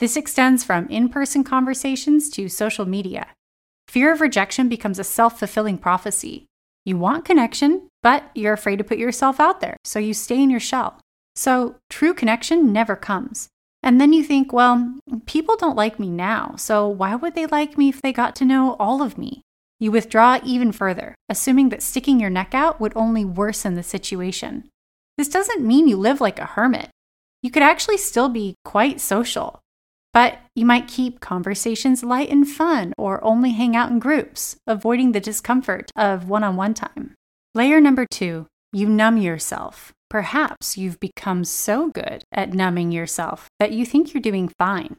This 0.00 0.16
extends 0.16 0.64
from 0.64 0.88
in 0.88 1.08
person 1.08 1.44
conversations 1.44 2.28
to 2.30 2.48
social 2.48 2.84
media. 2.84 3.28
Fear 3.86 4.12
of 4.12 4.20
rejection 4.20 4.68
becomes 4.68 4.98
a 4.98 5.04
self 5.04 5.38
fulfilling 5.38 5.78
prophecy. 5.78 6.46
You 6.84 6.96
want 6.96 7.24
connection, 7.24 7.88
but 8.02 8.24
you're 8.34 8.54
afraid 8.54 8.78
to 8.78 8.84
put 8.84 8.98
yourself 8.98 9.38
out 9.38 9.60
there, 9.60 9.76
so 9.84 9.98
you 9.98 10.14
stay 10.14 10.42
in 10.42 10.50
your 10.50 10.60
shell. 10.60 10.98
So, 11.36 11.76
true 11.90 12.14
connection 12.14 12.72
never 12.72 12.96
comes. 12.96 13.48
And 13.82 14.00
then 14.00 14.12
you 14.12 14.24
think, 14.24 14.52
well, 14.52 14.98
people 15.26 15.56
don't 15.56 15.76
like 15.76 16.00
me 16.00 16.10
now, 16.10 16.54
so 16.56 16.88
why 16.88 17.14
would 17.14 17.34
they 17.34 17.46
like 17.46 17.78
me 17.78 17.88
if 17.88 18.02
they 18.02 18.12
got 18.12 18.34
to 18.36 18.44
know 18.44 18.74
all 18.80 19.02
of 19.02 19.16
me? 19.16 19.42
You 19.80 19.90
withdraw 19.90 20.38
even 20.44 20.72
further, 20.72 21.14
assuming 21.30 21.70
that 21.70 21.82
sticking 21.82 22.20
your 22.20 22.30
neck 22.30 22.54
out 22.54 22.80
would 22.80 22.92
only 22.94 23.24
worsen 23.24 23.74
the 23.74 23.82
situation. 23.82 24.68
This 25.16 25.28
doesn't 25.28 25.66
mean 25.66 25.88
you 25.88 25.96
live 25.96 26.20
like 26.20 26.38
a 26.38 26.44
hermit. 26.44 26.90
You 27.42 27.50
could 27.50 27.62
actually 27.62 27.96
still 27.96 28.28
be 28.28 28.56
quite 28.62 29.00
social, 29.00 29.60
but 30.12 30.38
you 30.54 30.66
might 30.66 30.86
keep 30.86 31.20
conversations 31.20 32.04
light 32.04 32.28
and 32.28 32.46
fun 32.46 32.92
or 32.98 33.24
only 33.24 33.52
hang 33.52 33.74
out 33.74 33.90
in 33.90 33.98
groups, 33.98 34.56
avoiding 34.66 35.12
the 35.12 35.20
discomfort 35.20 35.90
of 35.96 36.28
one 36.28 36.44
on 36.44 36.56
one 36.56 36.74
time. 36.74 37.14
Layer 37.54 37.80
number 37.80 38.06
two 38.08 38.46
you 38.72 38.88
numb 38.88 39.16
yourself. 39.16 39.92
Perhaps 40.08 40.76
you've 40.76 41.00
become 41.00 41.44
so 41.44 41.88
good 41.88 42.22
at 42.32 42.52
numbing 42.52 42.92
yourself 42.92 43.48
that 43.58 43.72
you 43.72 43.84
think 43.84 44.14
you're 44.14 44.20
doing 44.20 44.48
fine. 44.58 44.96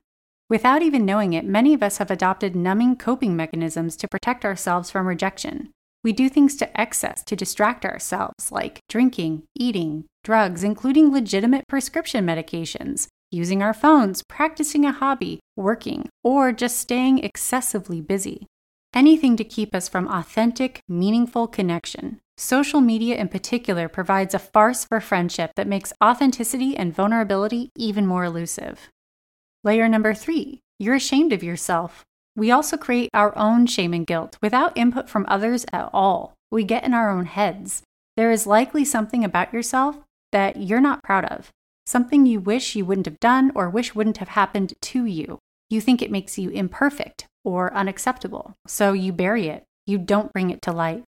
Without 0.52 0.82
even 0.82 1.06
knowing 1.06 1.32
it, 1.32 1.46
many 1.46 1.74
of 1.74 1.82
us 1.82 2.00
have 2.00 2.12
adopted 2.12 2.58
numbing 2.58 2.98
coping 2.98 3.38
mechanisms 3.38 3.96
to 3.96 4.06
protect 4.10 4.44
ourselves 4.44 4.92
from 4.92 5.08
rejection. 5.08 5.72
We 6.04 6.12
do 6.12 6.28
things 6.28 6.58
to 6.58 6.68
excess 6.78 7.24
to 7.24 7.38
distract 7.38 7.86
ourselves, 7.86 8.52
like 8.52 8.82
drinking, 8.90 9.44
eating, 9.56 10.08
drugs, 10.26 10.62
including 10.62 11.10
legitimate 11.10 11.64
prescription 11.70 12.26
medications, 12.26 13.08
using 13.32 13.64
our 13.64 13.74
phones, 13.74 14.24
practicing 14.28 14.84
a 14.84 14.92
hobby, 14.92 15.40
working, 15.56 16.10
or 16.22 16.52
just 16.52 16.78
staying 16.78 17.20
excessively 17.20 18.02
busy. 18.02 18.46
Anything 18.94 19.38
to 19.38 19.46
keep 19.46 19.74
us 19.74 19.88
from 19.88 20.10
authentic, 20.10 20.82
meaningful 20.90 21.48
connection. 21.48 22.20
Social 22.36 22.82
media 22.82 23.16
in 23.16 23.30
particular 23.30 23.88
provides 23.88 24.34
a 24.34 24.40
farce 24.40 24.84
for 24.84 25.00
friendship 25.00 25.52
that 25.56 25.66
makes 25.66 25.94
authenticity 26.04 26.76
and 26.76 26.94
vulnerability 26.94 27.70
even 27.78 28.06
more 28.06 28.26
elusive. 28.26 28.90
Layer 29.64 29.88
number 29.88 30.16
three, 30.16 30.60
you're 30.80 30.96
ashamed 30.96 31.32
of 31.34 31.44
yourself. 31.44 32.04
We 32.36 32.50
also 32.50 32.78
create 32.78 33.12
our 33.14 33.38
own 33.38 33.68
shame 33.68 33.94
and 33.94 34.08
guilt 34.08 34.38
without 34.42 34.76
input 34.76 35.08
from 35.08 35.26
others 35.28 35.66
at 35.72 35.90
all. 35.94 36.34
We 36.50 36.64
get 36.64 36.84
in 36.84 36.96
our 36.96 37.12
own 37.12 37.26
heads. 37.26 37.84
There 38.18 38.32
is 38.32 38.48
likely 38.48 38.84
something 38.84 39.24
about 39.24 39.54
yourself 39.54 40.00
that 40.32 40.58
you're 40.58 40.82
not 40.82 41.04
proud 41.04 41.26
of, 41.26 41.50
something 41.86 42.26
you 42.26 42.40
wish 42.40 42.76
you 42.76 42.86
wouldn't 42.86 43.06
have 43.06 43.20
done 43.20 43.52
or 43.54 43.70
wish 43.70 43.94
wouldn't 43.94 44.18
have 44.18 44.30
happened 44.30 44.74
to 44.82 45.06
you. 45.06 45.38
You 45.70 45.80
think 45.80 46.02
it 46.02 46.12
makes 46.12 46.40
you 46.40 46.50
imperfect 46.50 47.28
or 47.44 47.74
unacceptable, 47.74 48.54
so 48.66 48.94
you 48.94 49.14
bury 49.14 49.48
it. 49.48 49.64
You 49.86 50.00
don't 50.00 50.34
bring 50.34 50.50
it 50.50 50.62
to 50.64 50.72
light. 50.72 51.04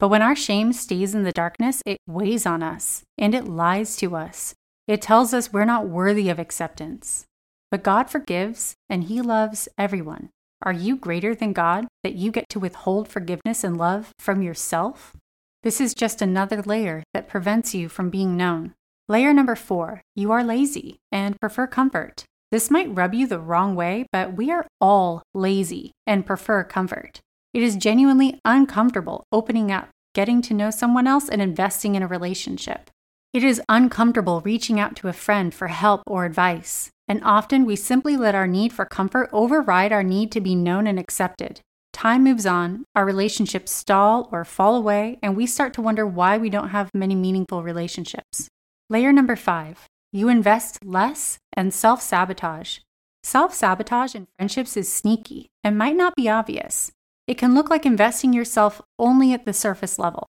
But 0.00 0.08
when 0.08 0.22
our 0.22 0.36
shame 0.36 0.72
stays 0.72 1.14
in 1.14 1.24
the 1.24 1.32
darkness, 1.32 1.82
it 1.84 1.98
weighs 2.06 2.46
on 2.46 2.62
us 2.62 3.02
and 3.18 3.34
it 3.34 3.48
lies 3.48 3.96
to 3.96 4.16
us. 4.16 4.54
It 4.86 5.02
tells 5.02 5.34
us 5.34 5.52
we're 5.52 5.64
not 5.64 5.88
worthy 5.88 6.30
of 6.30 6.38
acceptance. 6.38 7.26
But 7.70 7.82
God 7.82 8.10
forgives 8.10 8.74
and 8.88 9.04
He 9.04 9.20
loves 9.20 9.68
everyone. 9.76 10.30
Are 10.62 10.72
you 10.72 10.96
greater 10.96 11.34
than 11.34 11.52
God 11.52 11.86
that 12.02 12.14
you 12.14 12.32
get 12.32 12.48
to 12.50 12.60
withhold 12.60 13.08
forgiveness 13.08 13.62
and 13.62 13.76
love 13.76 14.12
from 14.18 14.42
yourself? 14.42 15.14
This 15.62 15.80
is 15.80 15.94
just 15.94 16.22
another 16.22 16.62
layer 16.62 17.02
that 17.14 17.28
prevents 17.28 17.74
you 17.74 17.88
from 17.88 18.10
being 18.10 18.36
known. 18.36 18.74
Layer 19.08 19.32
number 19.32 19.54
four 19.54 20.02
you 20.14 20.30
are 20.32 20.44
lazy 20.44 20.96
and 21.12 21.40
prefer 21.40 21.66
comfort. 21.66 22.24
This 22.50 22.70
might 22.70 22.94
rub 22.94 23.14
you 23.14 23.26
the 23.26 23.38
wrong 23.38 23.74
way, 23.74 24.06
but 24.12 24.36
we 24.36 24.50
are 24.50 24.66
all 24.80 25.22
lazy 25.34 25.92
and 26.06 26.26
prefer 26.26 26.64
comfort. 26.64 27.20
It 27.52 27.62
is 27.62 27.76
genuinely 27.76 28.40
uncomfortable 28.44 29.24
opening 29.30 29.70
up, 29.70 29.88
getting 30.14 30.40
to 30.42 30.54
know 30.54 30.70
someone 30.70 31.06
else, 31.06 31.28
and 31.28 31.42
investing 31.42 31.94
in 31.94 32.02
a 32.02 32.06
relationship. 32.06 32.90
It 33.32 33.44
is 33.44 33.60
uncomfortable 33.68 34.40
reaching 34.40 34.80
out 34.80 34.96
to 34.96 35.08
a 35.08 35.12
friend 35.12 35.52
for 35.52 35.68
help 35.68 36.02
or 36.06 36.24
advice, 36.24 36.90
and 37.08 37.24
often 37.24 37.64
we 37.64 37.74
simply 37.74 38.16
let 38.16 38.34
our 38.34 38.46
need 38.46 38.72
for 38.72 38.84
comfort 38.84 39.30
override 39.32 39.92
our 39.92 40.02
need 40.02 40.30
to 40.32 40.40
be 40.40 40.54
known 40.54 40.86
and 40.86 40.98
accepted. 40.98 41.60
Time 41.92 42.22
moves 42.22 42.46
on, 42.46 42.84
our 42.94 43.04
relationships 43.04 43.72
stall 43.72 44.28
or 44.30 44.44
fall 44.44 44.76
away, 44.76 45.18
and 45.22 45.36
we 45.36 45.46
start 45.46 45.72
to 45.74 45.82
wonder 45.82 46.06
why 46.06 46.36
we 46.38 46.50
don't 46.50 46.68
have 46.68 46.90
many 46.94 47.14
meaningful 47.14 47.62
relationships. 47.62 48.48
Layer 48.90 49.12
number 49.12 49.36
five 49.36 49.86
you 50.12 50.28
invest 50.28 50.84
less 50.84 51.38
and 51.52 51.74
self 51.74 52.00
sabotage. 52.00 52.78
Self 53.22 53.52
sabotage 53.52 54.14
in 54.14 54.26
friendships 54.36 54.76
is 54.76 54.90
sneaky 54.90 55.48
and 55.62 55.76
might 55.76 55.96
not 55.96 56.14
be 56.14 56.28
obvious. 56.28 56.90
It 57.26 57.36
can 57.36 57.54
look 57.54 57.68
like 57.68 57.84
investing 57.84 58.32
yourself 58.32 58.80
only 58.98 59.32
at 59.34 59.44
the 59.44 59.52
surface 59.52 59.98
level. 59.98 60.26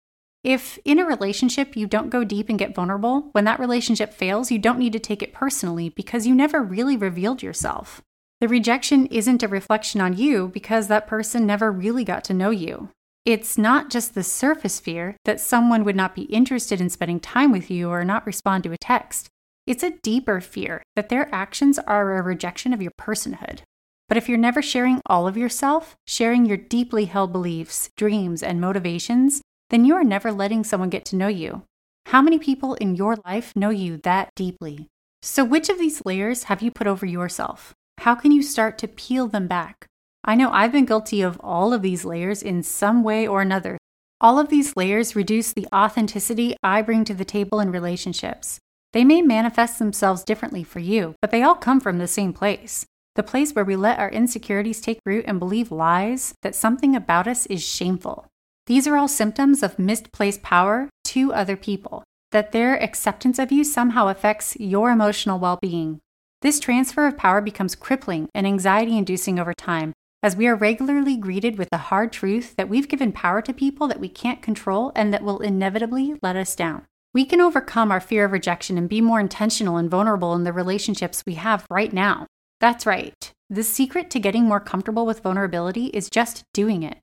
If 0.46 0.78
in 0.84 1.00
a 1.00 1.04
relationship 1.04 1.74
you 1.76 1.88
don't 1.88 2.08
go 2.08 2.22
deep 2.22 2.48
and 2.48 2.56
get 2.56 2.72
vulnerable, 2.72 3.30
when 3.32 3.42
that 3.46 3.58
relationship 3.58 4.14
fails, 4.14 4.48
you 4.48 4.60
don't 4.60 4.78
need 4.78 4.92
to 4.92 5.00
take 5.00 5.20
it 5.20 5.32
personally 5.32 5.88
because 5.88 6.24
you 6.24 6.36
never 6.36 6.62
really 6.62 6.96
revealed 6.96 7.42
yourself. 7.42 8.00
The 8.40 8.46
rejection 8.46 9.06
isn't 9.06 9.42
a 9.42 9.48
reflection 9.48 10.00
on 10.00 10.16
you 10.16 10.46
because 10.46 10.86
that 10.86 11.08
person 11.08 11.46
never 11.46 11.72
really 11.72 12.04
got 12.04 12.22
to 12.24 12.32
know 12.32 12.50
you. 12.50 12.90
It's 13.24 13.58
not 13.58 13.90
just 13.90 14.14
the 14.14 14.22
surface 14.22 14.78
fear 14.78 15.16
that 15.24 15.40
someone 15.40 15.82
would 15.82 15.96
not 15.96 16.14
be 16.14 16.22
interested 16.22 16.80
in 16.80 16.90
spending 16.90 17.18
time 17.18 17.50
with 17.50 17.68
you 17.68 17.90
or 17.90 18.04
not 18.04 18.24
respond 18.24 18.62
to 18.64 18.72
a 18.72 18.78
text. 18.78 19.26
It's 19.66 19.82
a 19.82 19.98
deeper 20.00 20.40
fear 20.40 20.84
that 20.94 21.08
their 21.08 21.28
actions 21.34 21.76
are 21.88 22.16
a 22.16 22.22
rejection 22.22 22.72
of 22.72 22.80
your 22.80 22.92
personhood. 22.92 23.62
But 24.08 24.16
if 24.16 24.28
you're 24.28 24.38
never 24.38 24.62
sharing 24.62 25.00
all 25.06 25.26
of 25.26 25.36
yourself, 25.36 25.96
sharing 26.06 26.46
your 26.46 26.56
deeply 26.56 27.06
held 27.06 27.32
beliefs, 27.32 27.90
dreams, 27.96 28.44
and 28.44 28.60
motivations, 28.60 29.42
then 29.70 29.84
you 29.84 29.94
are 29.94 30.04
never 30.04 30.32
letting 30.32 30.64
someone 30.64 30.90
get 30.90 31.04
to 31.06 31.16
know 31.16 31.28
you. 31.28 31.62
How 32.06 32.22
many 32.22 32.38
people 32.38 32.74
in 32.74 32.94
your 32.94 33.16
life 33.24 33.54
know 33.56 33.70
you 33.70 33.98
that 33.98 34.30
deeply? 34.36 34.88
So, 35.22 35.44
which 35.44 35.68
of 35.68 35.78
these 35.78 36.04
layers 36.04 36.44
have 36.44 36.62
you 36.62 36.70
put 36.70 36.86
over 36.86 37.04
yourself? 37.04 37.74
How 37.98 38.14
can 38.14 38.32
you 38.32 38.42
start 38.42 38.78
to 38.78 38.88
peel 38.88 39.26
them 39.26 39.48
back? 39.48 39.86
I 40.24 40.34
know 40.34 40.50
I've 40.50 40.72
been 40.72 40.84
guilty 40.84 41.22
of 41.22 41.40
all 41.40 41.72
of 41.72 41.82
these 41.82 42.04
layers 42.04 42.42
in 42.42 42.62
some 42.62 43.02
way 43.02 43.26
or 43.26 43.40
another. 43.40 43.78
All 44.20 44.38
of 44.38 44.48
these 44.48 44.76
layers 44.76 45.16
reduce 45.16 45.52
the 45.52 45.66
authenticity 45.74 46.56
I 46.62 46.82
bring 46.82 47.04
to 47.04 47.14
the 47.14 47.24
table 47.24 47.60
in 47.60 47.70
relationships. 47.70 48.58
They 48.92 49.04
may 49.04 49.22
manifest 49.22 49.78
themselves 49.78 50.24
differently 50.24 50.62
for 50.64 50.78
you, 50.78 51.14
but 51.20 51.30
they 51.30 51.42
all 51.42 51.54
come 51.54 51.80
from 51.80 51.98
the 51.98 52.06
same 52.06 52.32
place 52.32 52.86
the 53.16 53.22
place 53.22 53.52
where 53.54 53.64
we 53.64 53.76
let 53.76 53.98
our 53.98 54.10
insecurities 54.10 54.80
take 54.80 55.00
root 55.04 55.24
and 55.26 55.38
believe 55.38 55.72
lies 55.72 56.34
that 56.42 56.54
something 56.54 56.94
about 56.94 57.26
us 57.26 57.46
is 57.46 57.66
shameful. 57.66 58.26
These 58.66 58.88
are 58.88 58.96
all 58.96 59.08
symptoms 59.08 59.62
of 59.62 59.78
misplaced 59.78 60.42
power 60.42 60.88
to 61.04 61.32
other 61.32 61.56
people, 61.56 62.02
that 62.32 62.50
their 62.50 62.82
acceptance 62.82 63.38
of 63.38 63.52
you 63.52 63.62
somehow 63.62 64.08
affects 64.08 64.56
your 64.58 64.90
emotional 64.90 65.38
well 65.38 65.58
being. 65.62 66.00
This 66.42 66.58
transfer 66.58 67.06
of 67.06 67.16
power 67.16 67.40
becomes 67.40 67.76
crippling 67.76 68.28
and 68.34 68.46
anxiety 68.46 68.98
inducing 68.98 69.38
over 69.38 69.54
time, 69.54 69.92
as 70.22 70.34
we 70.34 70.48
are 70.48 70.56
regularly 70.56 71.16
greeted 71.16 71.58
with 71.58 71.68
the 71.70 71.78
hard 71.78 72.12
truth 72.12 72.56
that 72.56 72.68
we've 72.68 72.88
given 72.88 73.12
power 73.12 73.40
to 73.42 73.52
people 73.52 73.86
that 73.86 74.00
we 74.00 74.08
can't 74.08 74.42
control 74.42 74.90
and 74.96 75.14
that 75.14 75.22
will 75.22 75.38
inevitably 75.38 76.16
let 76.20 76.34
us 76.34 76.56
down. 76.56 76.84
We 77.14 77.24
can 77.24 77.40
overcome 77.40 77.92
our 77.92 78.00
fear 78.00 78.24
of 78.24 78.32
rejection 78.32 78.76
and 78.76 78.88
be 78.88 79.00
more 79.00 79.20
intentional 79.20 79.76
and 79.76 79.88
vulnerable 79.88 80.34
in 80.34 80.42
the 80.42 80.52
relationships 80.52 81.22
we 81.24 81.34
have 81.34 81.64
right 81.70 81.92
now. 81.92 82.26
That's 82.60 82.84
right. 82.84 83.32
The 83.48 83.62
secret 83.62 84.10
to 84.10 84.18
getting 84.18 84.44
more 84.44 84.60
comfortable 84.60 85.06
with 85.06 85.22
vulnerability 85.22 85.86
is 85.86 86.10
just 86.10 86.42
doing 86.52 86.82
it. 86.82 86.98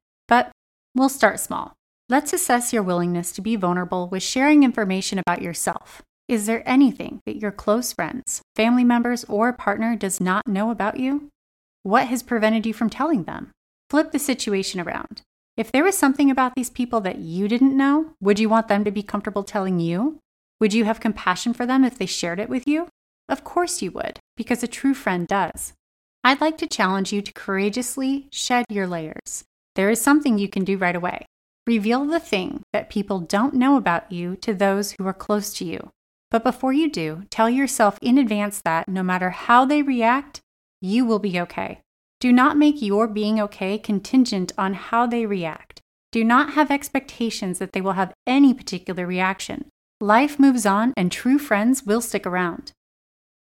We'll 0.95 1.09
start 1.09 1.39
small. 1.39 1.73
Let's 2.07 2.33
assess 2.33 2.71
your 2.71 2.83
willingness 2.83 3.31
to 3.31 3.41
be 3.41 3.55
vulnerable 3.55 4.07
with 4.07 4.21
sharing 4.21 4.62
information 4.62 5.17
about 5.17 5.41
yourself. 5.41 6.03
Is 6.27 6.45
there 6.45 6.67
anything 6.69 7.21
that 7.25 7.38
your 7.38 7.51
close 7.51 7.91
friends, 7.91 8.41
family 8.55 8.83
members, 8.83 9.23
or 9.25 9.51
partner 9.53 9.95
does 9.95 10.21
not 10.21 10.47
know 10.47 10.69
about 10.69 11.00
you? 11.00 11.29
What 11.81 12.07
has 12.07 12.21
prevented 12.21 12.67
you 12.67 12.75
from 12.75 12.91
telling 12.91 13.23
them? 13.23 13.51
Flip 13.89 14.12
the 14.12 14.19
situation 14.19 14.79
around. 14.79 15.21
If 15.57 15.71
there 15.71 15.83
was 15.83 15.97
something 15.97 16.29
about 16.29 16.53
these 16.55 16.69
people 16.69 17.01
that 17.01 17.17
you 17.17 17.47
didn't 17.47 17.75
know, 17.75 18.13
would 18.21 18.38
you 18.38 18.47
want 18.47 18.67
them 18.67 18.83
to 18.83 18.91
be 18.91 19.01
comfortable 19.01 19.43
telling 19.43 19.79
you? 19.79 20.19
Would 20.59 20.73
you 20.73 20.85
have 20.85 21.00
compassion 21.00 21.53
for 21.53 21.65
them 21.65 21.83
if 21.83 21.97
they 21.97 22.05
shared 22.05 22.39
it 22.39 22.50
with 22.50 22.67
you? 22.67 22.88
Of 23.27 23.43
course 23.43 23.81
you 23.81 23.89
would, 23.91 24.19
because 24.38 24.62
a 24.62 24.67
true 24.67 24.93
friend 24.93 25.27
does. 25.27 25.73
I'd 26.23 26.41
like 26.41 26.57
to 26.59 26.67
challenge 26.67 27.12
you 27.12 27.23
to 27.23 27.33
courageously 27.33 28.27
shed 28.31 28.65
your 28.69 28.85
layers. 28.85 29.43
There 29.75 29.89
is 29.89 30.01
something 30.01 30.37
you 30.37 30.47
can 30.47 30.63
do 30.63 30.77
right 30.77 30.95
away. 30.95 31.25
Reveal 31.65 32.05
the 32.05 32.19
thing 32.19 32.61
that 32.73 32.89
people 32.89 33.19
don't 33.19 33.53
know 33.53 33.77
about 33.77 34.11
you 34.11 34.35
to 34.37 34.53
those 34.53 34.91
who 34.93 35.07
are 35.07 35.13
close 35.13 35.53
to 35.53 35.65
you. 35.65 35.89
But 36.29 36.43
before 36.43 36.73
you 36.73 36.89
do, 36.89 37.23
tell 37.29 37.49
yourself 37.49 37.97
in 38.01 38.17
advance 38.17 38.61
that 38.65 38.87
no 38.87 39.03
matter 39.03 39.29
how 39.29 39.65
they 39.65 39.81
react, 39.81 40.41
you 40.81 41.05
will 41.05 41.19
be 41.19 41.39
okay. 41.39 41.79
Do 42.19 42.33
not 42.33 42.57
make 42.57 42.81
your 42.81 43.07
being 43.07 43.39
okay 43.39 43.77
contingent 43.77 44.51
on 44.57 44.73
how 44.73 45.05
they 45.05 45.25
react. 45.25 45.79
Do 46.11 46.23
not 46.23 46.53
have 46.53 46.69
expectations 46.69 47.59
that 47.59 47.73
they 47.73 47.81
will 47.81 47.93
have 47.93 48.13
any 48.27 48.53
particular 48.53 49.07
reaction. 49.07 49.65
Life 49.99 50.39
moves 50.39 50.65
on, 50.65 50.93
and 50.97 51.11
true 51.11 51.39
friends 51.39 51.83
will 51.83 52.01
stick 52.01 52.27
around. 52.27 52.71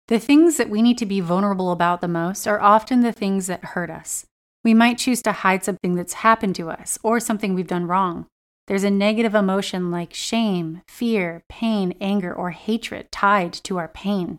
The 0.08 0.18
things 0.18 0.56
that 0.56 0.68
we 0.68 0.82
need 0.82 0.98
to 0.98 1.06
be 1.06 1.20
vulnerable 1.20 1.72
about 1.72 2.00
the 2.00 2.08
most 2.08 2.46
are 2.46 2.60
often 2.60 3.00
the 3.00 3.12
things 3.12 3.46
that 3.46 3.64
hurt 3.64 3.90
us. 3.90 4.26
We 4.64 4.74
might 4.74 4.98
choose 4.98 5.22
to 5.22 5.32
hide 5.32 5.64
something 5.64 5.94
that's 5.94 6.14
happened 6.14 6.54
to 6.56 6.70
us 6.70 6.98
or 7.02 7.18
something 7.20 7.54
we've 7.54 7.66
done 7.66 7.86
wrong. 7.86 8.26
There's 8.66 8.84
a 8.84 8.90
negative 8.90 9.34
emotion 9.34 9.90
like 9.90 10.14
shame, 10.14 10.82
fear, 10.86 11.42
pain, 11.48 11.94
anger, 12.00 12.32
or 12.32 12.50
hatred 12.50 13.10
tied 13.10 13.52
to 13.64 13.78
our 13.78 13.88
pain. 13.88 14.38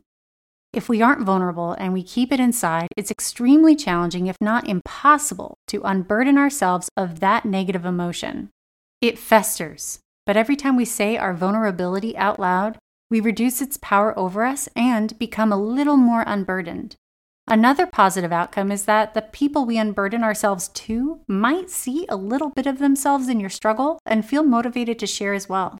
If 0.74 0.88
we 0.88 1.01
aren't 1.01 1.25
vulnerable 1.25 1.74
and 1.74 1.92
we 1.92 2.01
keep 2.01 2.32
it 2.32 2.40
inside, 2.40 2.88
it's 2.96 3.12
extremely 3.12 3.75
challenging, 3.75 4.28
if 4.28 4.38
not 4.40 4.70
impossible, 4.70 5.56
to 5.68 5.82
unburden 5.84 6.38
ourselves 6.38 6.90
of 6.96 7.20
that 7.20 7.44
negative 7.44 7.84
emotion. 7.84 8.51
It 9.01 9.20
festers, 9.20 10.00
but 10.25 10.38
every 10.38 10.56
time 10.56 10.78
we 10.78 10.86
say 10.86 11.18
our 11.18 11.34
vulnerability 11.34 12.16
out 12.16 12.40
loud, 12.40 12.78
we 13.10 13.20
reduce 13.20 13.62
its 13.62 13.78
power 13.82 14.18
over 14.18 14.46
us 14.46 14.70
and 14.74 15.20
become 15.20 15.51
a 15.51 15.62
little 15.62 15.98
more 15.98 16.24
unburdened. 16.25 16.96
Another 17.48 17.86
positive 17.86 18.31
outcome 18.31 18.71
is 18.71 18.86
that 18.86 19.13
the 19.13 19.21
people 19.21 19.65
we 19.65 19.77
unburden 19.77 20.24
ourselves 20.24 20.69
to 20.69 21.19
might 21.27 21.69
see 21.69 22.05
a 22.07 22.15
little 22.15 22.50
bit 22.50 22.67
of 22.67 22.79
themselves 22.79 23.27
in 23.27 23.39
your 23.39 23.50
struggle 23.50 24.00
and 24.05 24.25
feel 24.25 24.43
motivated 24.43 25.00
to 25.00 25.07
share 25.07 25.33
as 25.33 25.50
well. 25.50 25.77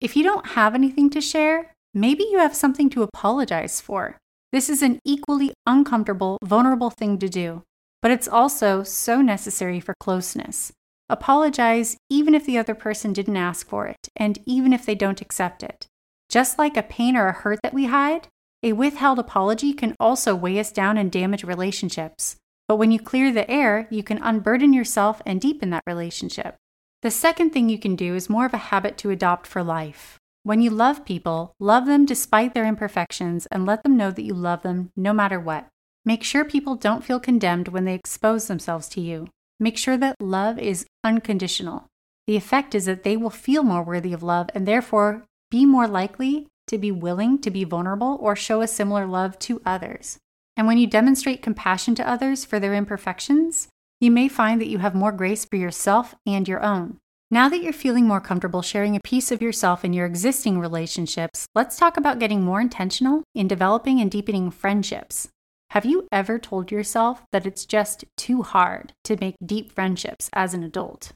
If 0.00 0.16
you 0.16 0.22
don't 0.22 0.48
have 0.48 0.74
anything 0.74 1.10
to 1.10 1.20
share, 1.20 1.72
maybe 1.92 2.24
you 2.30 2.38
have 2.38 2.54
something 2.54 2.88
to 2.90 3.02
apologize 3.02 3.80
for. 3.80 4.16
This 4.52 4.70
is 4.70 4.80
an 4.80 5.00
equally 5.04 5.52
uncomfortable, 5.66 6.38
vulnerable 6.44 6.90
thing 6.90 7.18
to 7.18 7.28
do, 7.28 7.62
but 8.00 8.10
it's 8.10 8.28
also 8.28 8.82
so 8.82 9.20
necessary 9.20 9.80
for 9.80 9.94
closeness. 9.98 10.72
Apologize 11.08 11.96
even 12.08 12.34
if 12.34 12.44
the 12.44 12.58
other 12.58 12.74
person 12.74 13.12
didn't 13.12 13.36
ask 13.36 13.66
for 13.66 13.86
it, 13.86 14.08
and 14.14 14.38
even 14.46 14.72
if 14.72 14.86
they 14.86 14.94
don't 14.94 15.20
accept 15.20 15.62
it. 15.62 15.86
Just 16.28 16.58
like 16.58 16.76
a 16.76 16.82
pain 16.82 17.16
or 17.16 17.26
a 17.26 17.32
hurt 17.32 17.58
that 17.62 17.74
we 17.74 17.86
hide, 17.86 18.28
a 18.62 18.72
withheld 18.72 19.18
apology 19.18 19.72
can 19.72 19.94
also 20.00 20.34
weigh 20.34 20.58
us 20.58 20.72
down 20.72 20.98
and 20.98 21.12
damage 21.12 21.44
relationships. 21.44 22.36
But 22.66 22.76
when 22.76 22.90
you 22.90 22.98
clear 22.98 23.32
the 23.32 23.48
air, 23.50 23.86
you 23.90 24.02
can 24.02 24.22
unburden 24.22 24.72
yourself 24.72 25.22
and 25.24 25.40
deepen 25.40 25.70
that 25.70 25.84
relationship. 25.86 26.56
The 27.02 27.10
second 27.10 27.50
thing 27.50 27.68
you 27.68 27.78
can 27.78 27.94
do 27.94 28.16
is 28.16 28.28
more 28.28 28.46
of 28.46 28.54
a 28.54 28.58
habit 28.58 28.98
to 28.98 29.10
adopt 29.10 29.46
for 29.46 29.62
life. 29.62 30.18
When 30.42 30.60
you 30.60 30.70
love 30.70 31.04
people, 31.04 31.52
love 31.60 31.86
them 31.86 32.04
despite 32.04 32.54
their 32.54 32.66
imperfections 32.66 33.46
and 33.46 33.64
let 33.64 33.84
them 33.84 33.96
know 33.96 34.10
that 34.10 34.24
you 34.24 34.34
love 34.34 34.62
them 34.62 34.90
no 34.96 35.12
matter 35.12 35.38
what. 35.38 35.68
Make 36.04 36.24
sure 36.24 36.44
people 36.44 36.74
don't 36.74 37.04
feel 37.04 37.20
condemned 37.20 37.68
when 37.68 37.84
they 37.84 37.94
expose 37.94 38.48
themselves 38.48 38.88
to 38.90 39.00
you. 39.00 39.28
Make 39.60 39.78
sure 39.78 39.96
that 39.96 40.16
love 40.20 40.58
is 40.58 40.86
unconditional. 41.04 41.86
The 42.26 42.36
effect 42.36 42.74
is 42.74 42.86
that 42.86 43.04
they 43.04 43.16
will 43.16 43.30
feel 43.30 43.62
more 43.62 43.82
worthy 43.82 44.12
of 44.12 44.22
love 44.22 44.50
and 44.54 44.66
therefore 44.66 45.24
be 45.50 45.64
more 45.64 45.86
likely 45.86 46.46
to 46.68 46.78
be 46.78 46.90
willing 46.90 47.38
to 47.40 47.50
be 47.50 47.64
vulnerable 47.64 48.16
or 48.20 48.36
show 48.36 48.60
a 48.60 48.68
similar 48.68 49.06
love 49.06 49.38
to 49.40 49.60
others. 49.66 50.18
And 50.56 50.66
when 50.66 50.78
you 50.78 50.86
demonstrate 50.86 51.42
compassion 51.42 51.94
to 51.96 52.08
others 52.08 52.44
for 52.44 52.58
their 52.58 52.74
imperfections, 52.74 53.68
you 54.00 54.10
may 54.10 54.28
find 54.28 54.60
that 54.60 54.68
you 54.68 54.78
have 54.78 54.94
more 54.94 55.12
grace 55.12 55.44
for 55.44 55.56
yourself 55.56 56.14
and 56.26 56.46
your 56.46 56.62
own. 56.62 56.98
Now 57.30 57.48
that 57.48 57.62
you're 57.62 57.72
feeling 57.72 58.06
more 58.06 58.20
comfortable 58.20 58.62
sharing 58.62 58.96
a 58.96 59.00
piece 59.00 59.30
of 59.30 59.42
yourself 59.42 59.84
in 59.84 59.92
your 59.92 60.06
existing 60.06 60.58
relationships, 60.58 61.46
let's 61.54 61.76
talk 61.76 61.96
about 61.96 62.18
getting 62.18 62.42
more 62.42 62.60
intentional 62.60 63.22
in 63.34 63.46
developing 63.46 64.00
and 64.00 64.10
deepening 64.10 64.50
friendships. 64.50 65.28
Have 65.70 65.84
you 65.84 66.08
ever 66.10 66.38
told 66.38 66.70
yourself 66.70 67.22
that 67.30 67.44
it's 67.44 67.66
just 67.66 68.06
too 68.16 68.42
hard 68.42 68.94
to 69.04 69.18
make 69.20 69.36
deep 69.44 69.70
friendships 69.70 70.30
as 70.32 70.54
an 70.54 70.64
adult? 70.64 71.12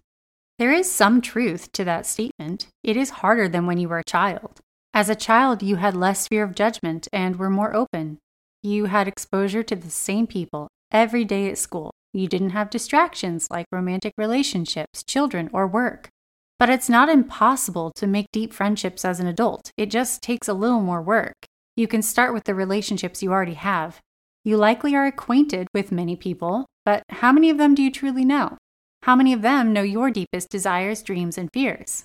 There 0.59 0.73
is 0.73 0.93
some 0.93 1.23
truth 1.23 1.73
to 1.73 1.85
that 1.85 2.05
statement. 2.05 2.69
It 2.85 2.97
is 2.97 3.11
harder 3.11 3.49
than 3.49 3.67
when 3.67 3.79
you 3.79 3.89
were 3.89 4.01
a 4.01 4.05
child. 4.05 4.61
As 4.95 5.09
a 5.09 5.15
child, 5.15 5.63
you 5.63 5.77
had 5.77 5.97
less 5.97 6.29
fear 6.29 6.45
of 6.45 6.55
judgment 6.55 7.09
and 7.15 7.37
were 7.37 7.49
more 7.49 7.75
open. 7.75 8.19
You 8.63 8.87
had 8.87 9.09
exposure 9.09 9.63
to 9.63 9.75
the 9.75 9.89
same 9.89 10.27
people 10.27 10.69
every 10.91 11.25
day 11.25 11.51
at 11.51 11.57
school. 11.57 11.93
You 12.13 12.29
didn't 12.29 12.51
have 12.51 12.69
distractions 12.69 13.49
like 13.51 13.65
romantic 13.73 14.13
relationships, 14.19 15.03
children, 15.03 15.49
or 15.51 15.67
work. 15.67 16.11
But 16.59 16.69
it's 16.69 16.91
not 16.91 17.09
impossible 17.09 17.91
to 17.97 18.07
make 18.07 18.27
deep 18.33 18.53
friendships 18.53 19.03
as 19.03 19.19
an 19.19 19.27
adult. 19.27 19.71
It 19.79 19.87
just 19.87 20.23
takes 20.23 20.47
a 20.47 20.55
little 20.55 20.83
more 20.83 21.01
work. 21.01 21.47
You 21.75 21.89
can 21.89 22.03
start 22.03 22.35
with 22.35 22.45
the 22.45 22.55
relationships 22.55 23.23
you 23.23 23.33
already 23.33 23.55
have. 23.55 23.99
You 24.45 24.59
likely 24.59 24.95
are 24.95 25.07
acquainted 25.07 25.69
with 25.73 25.91
many 25.91 26.17
people, 26.17 26.67
but 26.85 27.03
how 27.09 27.33
many 27.33 27.49
of 27.49 27.57
them 27.57 27.75
do 27.75 27.83
you 27.83 27.91
truly 27.91 28.27
know? 28.27 28.59
How 29.05 29.17
many 29.17 29.33
of 29.33 29.41
them 29.41 29.73
know 29.73 29.83
your 29.83 30.11
deepest 30.11 30.51
desires, 30.51 31.03
dreams, 31.03 31.39
and 31.39 31.49
fears? 31.51 32.05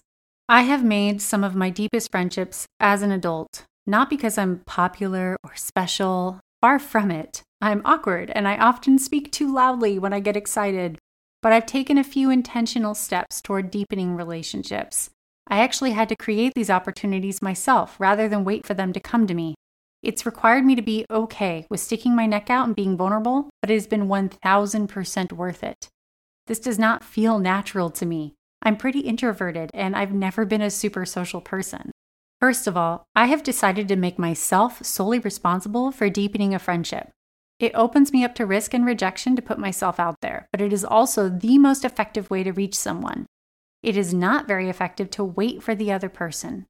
I 0.49 0.61
have 0.61 0.81
made 0.81 1.21
some 1.21 1.43
of 1.43 1.55
my 1.55 1.69
deepest 1.69 2.09
friendships 2.09 2.67
as 2.79 3.01
an 3.01 3.11
adult, 3.11 3.65
not 3.85 4.09
because 4.09 4.37
I'm 4.37 4.59
popular 4.59 5.35
or 5.43 5.55
special, 5.55 6.39
far 6.61 6.79
from 6.79 7.11
it. 7.11 7.41
I'm 7.59 7.81
awkward 7.83 8.31
and 8.33 8.47
I 8.47 8.55
often 8.55 8.97
speak 8.97 9.29
too 9.29 9.53
loudly 9.53 9.99
when 9.99 10.13
I 10.13 10.21
get 10.21 10.37
excited, 10.37 10.99
but 11.41 11.51
I've 11.51 11.65
taken 11.65 11.97
a 11.97 12.03
few 12.03 12.29
intentional 12.29 12.95
steps 12.95 13.41
toward 13.41 13.69
deepening 13.69 14.15
relationships. 14.15 15.09
I 15.49 15.59
actually 15.59 15.91
had 15.91 16.07
to 16.09 16.15
create 16.15 16.53
these 16.55 16.69
opportunities 16.69 17.41
myself 17.41 17.97
rather 17.99 18.29
than 18.29 18.45
wait 18.45 18.65
for 18.65 18.73
them 18.73 18.93
to 18.93 19.01
come 19.01 19.27
to 19.27 19.33
me. 19.33 19.55
It's 20.01 20.25
required 20.25 20.63
me 20.63 20.75
to 20.75 20.81
be 20.81 21.05
okay 21.09 21.67
with 21.69 21.81
sticking 21.81 22.15
my 22.15 22.25
neck 22.25 22.49
out 22.49 22.67
and 22.67 22.75
being 22.75 22.95
vulnerable, 22.95 23.49
but 23.61 23.69
it 23.69 23.73
has 23.73 23.87
been 23.87 24.07
1000% 24.07 25.33
worth 25.33 25.61
it. 25.61 25.89
This 26.45 26.59
does 26.59 26.79
not 26.79 27.03
feel 27.03 27.37
natural 27.37 27.89
to 27.89 28.05
me. 28.05 28.36
I'm 28.61 28.77
pretty 28.77 28.99
introverted 28.99 29.71
and 29.73 29.95
I've 29.95 30.13
never 30.13 30.45
been 30.45 30.61
a 30.61 30.69
super 30.69 31.05
social 31.05 31.41
person. 31.41 31.91
First 32.39 32.67
of 32.67 32.77
all, 32.77 33.05
I 33.15 33.27
have 33.27 33.41
decided 33.41 33.87
to 33.87 33.95
make 33.95 34.19
myself 34.19 34.83
solely 34.85 35.19
responsible 35.19 35.91
for 35.91 36.09
deepening 36.09 36.53
a 36.53 36.59
friendship. 36.59 37.09
It 37.59 37.71
opens 37.73 38.13
me 38.13 38.23
up 38.23 38.35
to 38.35 38.45
risk 38.45 38.73
and 38.73 38.85
rejection 38.85 39.35
to 39.35 39.41
put 39.41 39.57
myself 39.57 39.99
out 39.99 40.17
there, 40.21 40.47
but 40.51 40.61
it 40.61 40.71
is 40.71 40.85
also 40.85 41.29
the 41.29 41.57
most 41.57 41.83
effective 41.83 42.29
way 42.29 42.43
to 42.43 42.51
reach 42.51 42.75
someone. 42.75 43.25
It 43.81 43.97
is 43.97 44.13
not 44.13 44.47
very 44.47 44.69
effective 44.69 45.09
to 45.11 45.23
wait 45.23 45.63
for 45.63 45.73
the 45.73 45.91
other 45.91 46.09
person. 46.09 46.65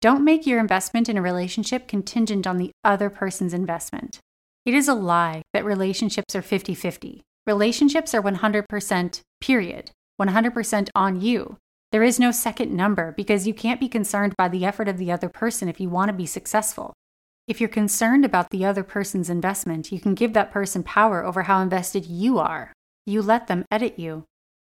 Don't 0.00 0.24
make 0.24 0.46
your 0.46 0.60
investment 0.60 1.08
in 1.08 1.18
a 1.18 1.22
relationship 1.22 1.88
contingent 1.88 2.46
on 2.46 2.56
the 2.56 2.70
other 2.82 3.10
person's 3.10 3.54
investment. 3.54 4.18
It 4.64 4.72
is 4.72 4.88
a 4.88 4.94
lie 4.94 5.42
that 5.52 5.64
relationships 5.64 6.34
are 6.34 6.42
50 6.42 6.74
50. 6.74 7.22
Relationships 7.46 8.14
are 8.14 8.22
100% 8.22 9.20
period, 9.40 9.90
100% 10.20 10.88
on 10.94 11.20
you. 11.20 11.56
There 11.92 12.02
is 12.02 12.18
no 12.18 12.30
second 12.30 12.72
number 12.72 13.12
because 13.12 13.46
you 13.46 13.54
can't 13.54 13.80
be 13.80 13.88
concerned 13.88 14.34
by 14.36 14.48
the 14.48 14.64
effort 14.64 14.88
of 14.88 14.98
the 14.98 15.12
other 15.12 15.28
person 15.28 15.68
if 15.68 15.80
you 15.80 15.88
want 15.88 16.08
to 16.08 16.12
be 16.12 16.26
successful. 16.26 16.92
If 17.46 17.60
you're 17.60 17.68
concerned 17.68 18.24
about 18.24 18.50
the 18.50 18.64
other 18.64 18.82
person's 18.82 19.28
investment, 19.28 19.92
you 19.92 20.00
can 20.00 20.14
give 20.14 20.32
that 20.32 20.50
person 20.50 20.82
power 20.82 21.24
over 21.24 21.42
how 21.42 21.60
invested 21.60 22.06
you 22.06 22.38
are. 22.38 22.72
You 23.06 23.22
let 23.22 23.46
them 23.46 23.64
edit 23.70 23.98
you. 23.98 24.24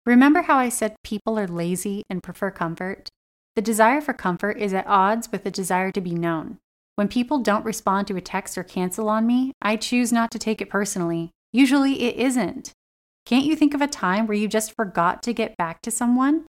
Remember 0.05 0.41
how 0.41 0.57
I 0.57 0.69
said 0.69 0.95
people 1.03 1.39
are 1.39 1.47
lazy 1.47 2.03
and 2.09 2.23
prefer 2.23 2.51
comfort? 2.51 3.09
The 3.55 3.61
desire 3.61 4.01
for 4.01 4.13
comfort 4.13 4.57
is 4.57 4.73
at 4.73 4.87
odds 4.87 5.31
with 5.31 5.43
the 5.43 5.51
desire 5.51 5.91
to 5.91 6.01
be 6.01 6.15
known. 6.15 6.57
When 6.95 7.07
people 7.07 7.39
don't 7.39 7.65
respond 7.65 8.07
to 8.07 8.17
a 8.17 8.21
text 8.21 8.57
or 8.57 8.63
cancel 8.63 9.07
on 9.07 9.25
me, 9.25 9.53
I 9.61 9.77
choose 9.77 10.11
not 10.11 10.31
to 10.31 10.39
take 10.39 10.61
it 10.61 10.69
personally. 10.69 11.31
Usually 11.51 12.01
it 12.03 12.15
isn't. 12.17 12.71
Can't 13.25 13.45
you 13.45 13.55
think 13.55 13.73
of 13.73 13.81
a 13.81 13.87
time 13.87 14.27
where 14.27 14.37
you 14.37 14.47
just 14.47 14.75
forgot 14.75 15.23
to 15.23 15.33
get 15.33 15.57
back 15.57 15.81
to 15.81 15.91
someone? 15.91 16.45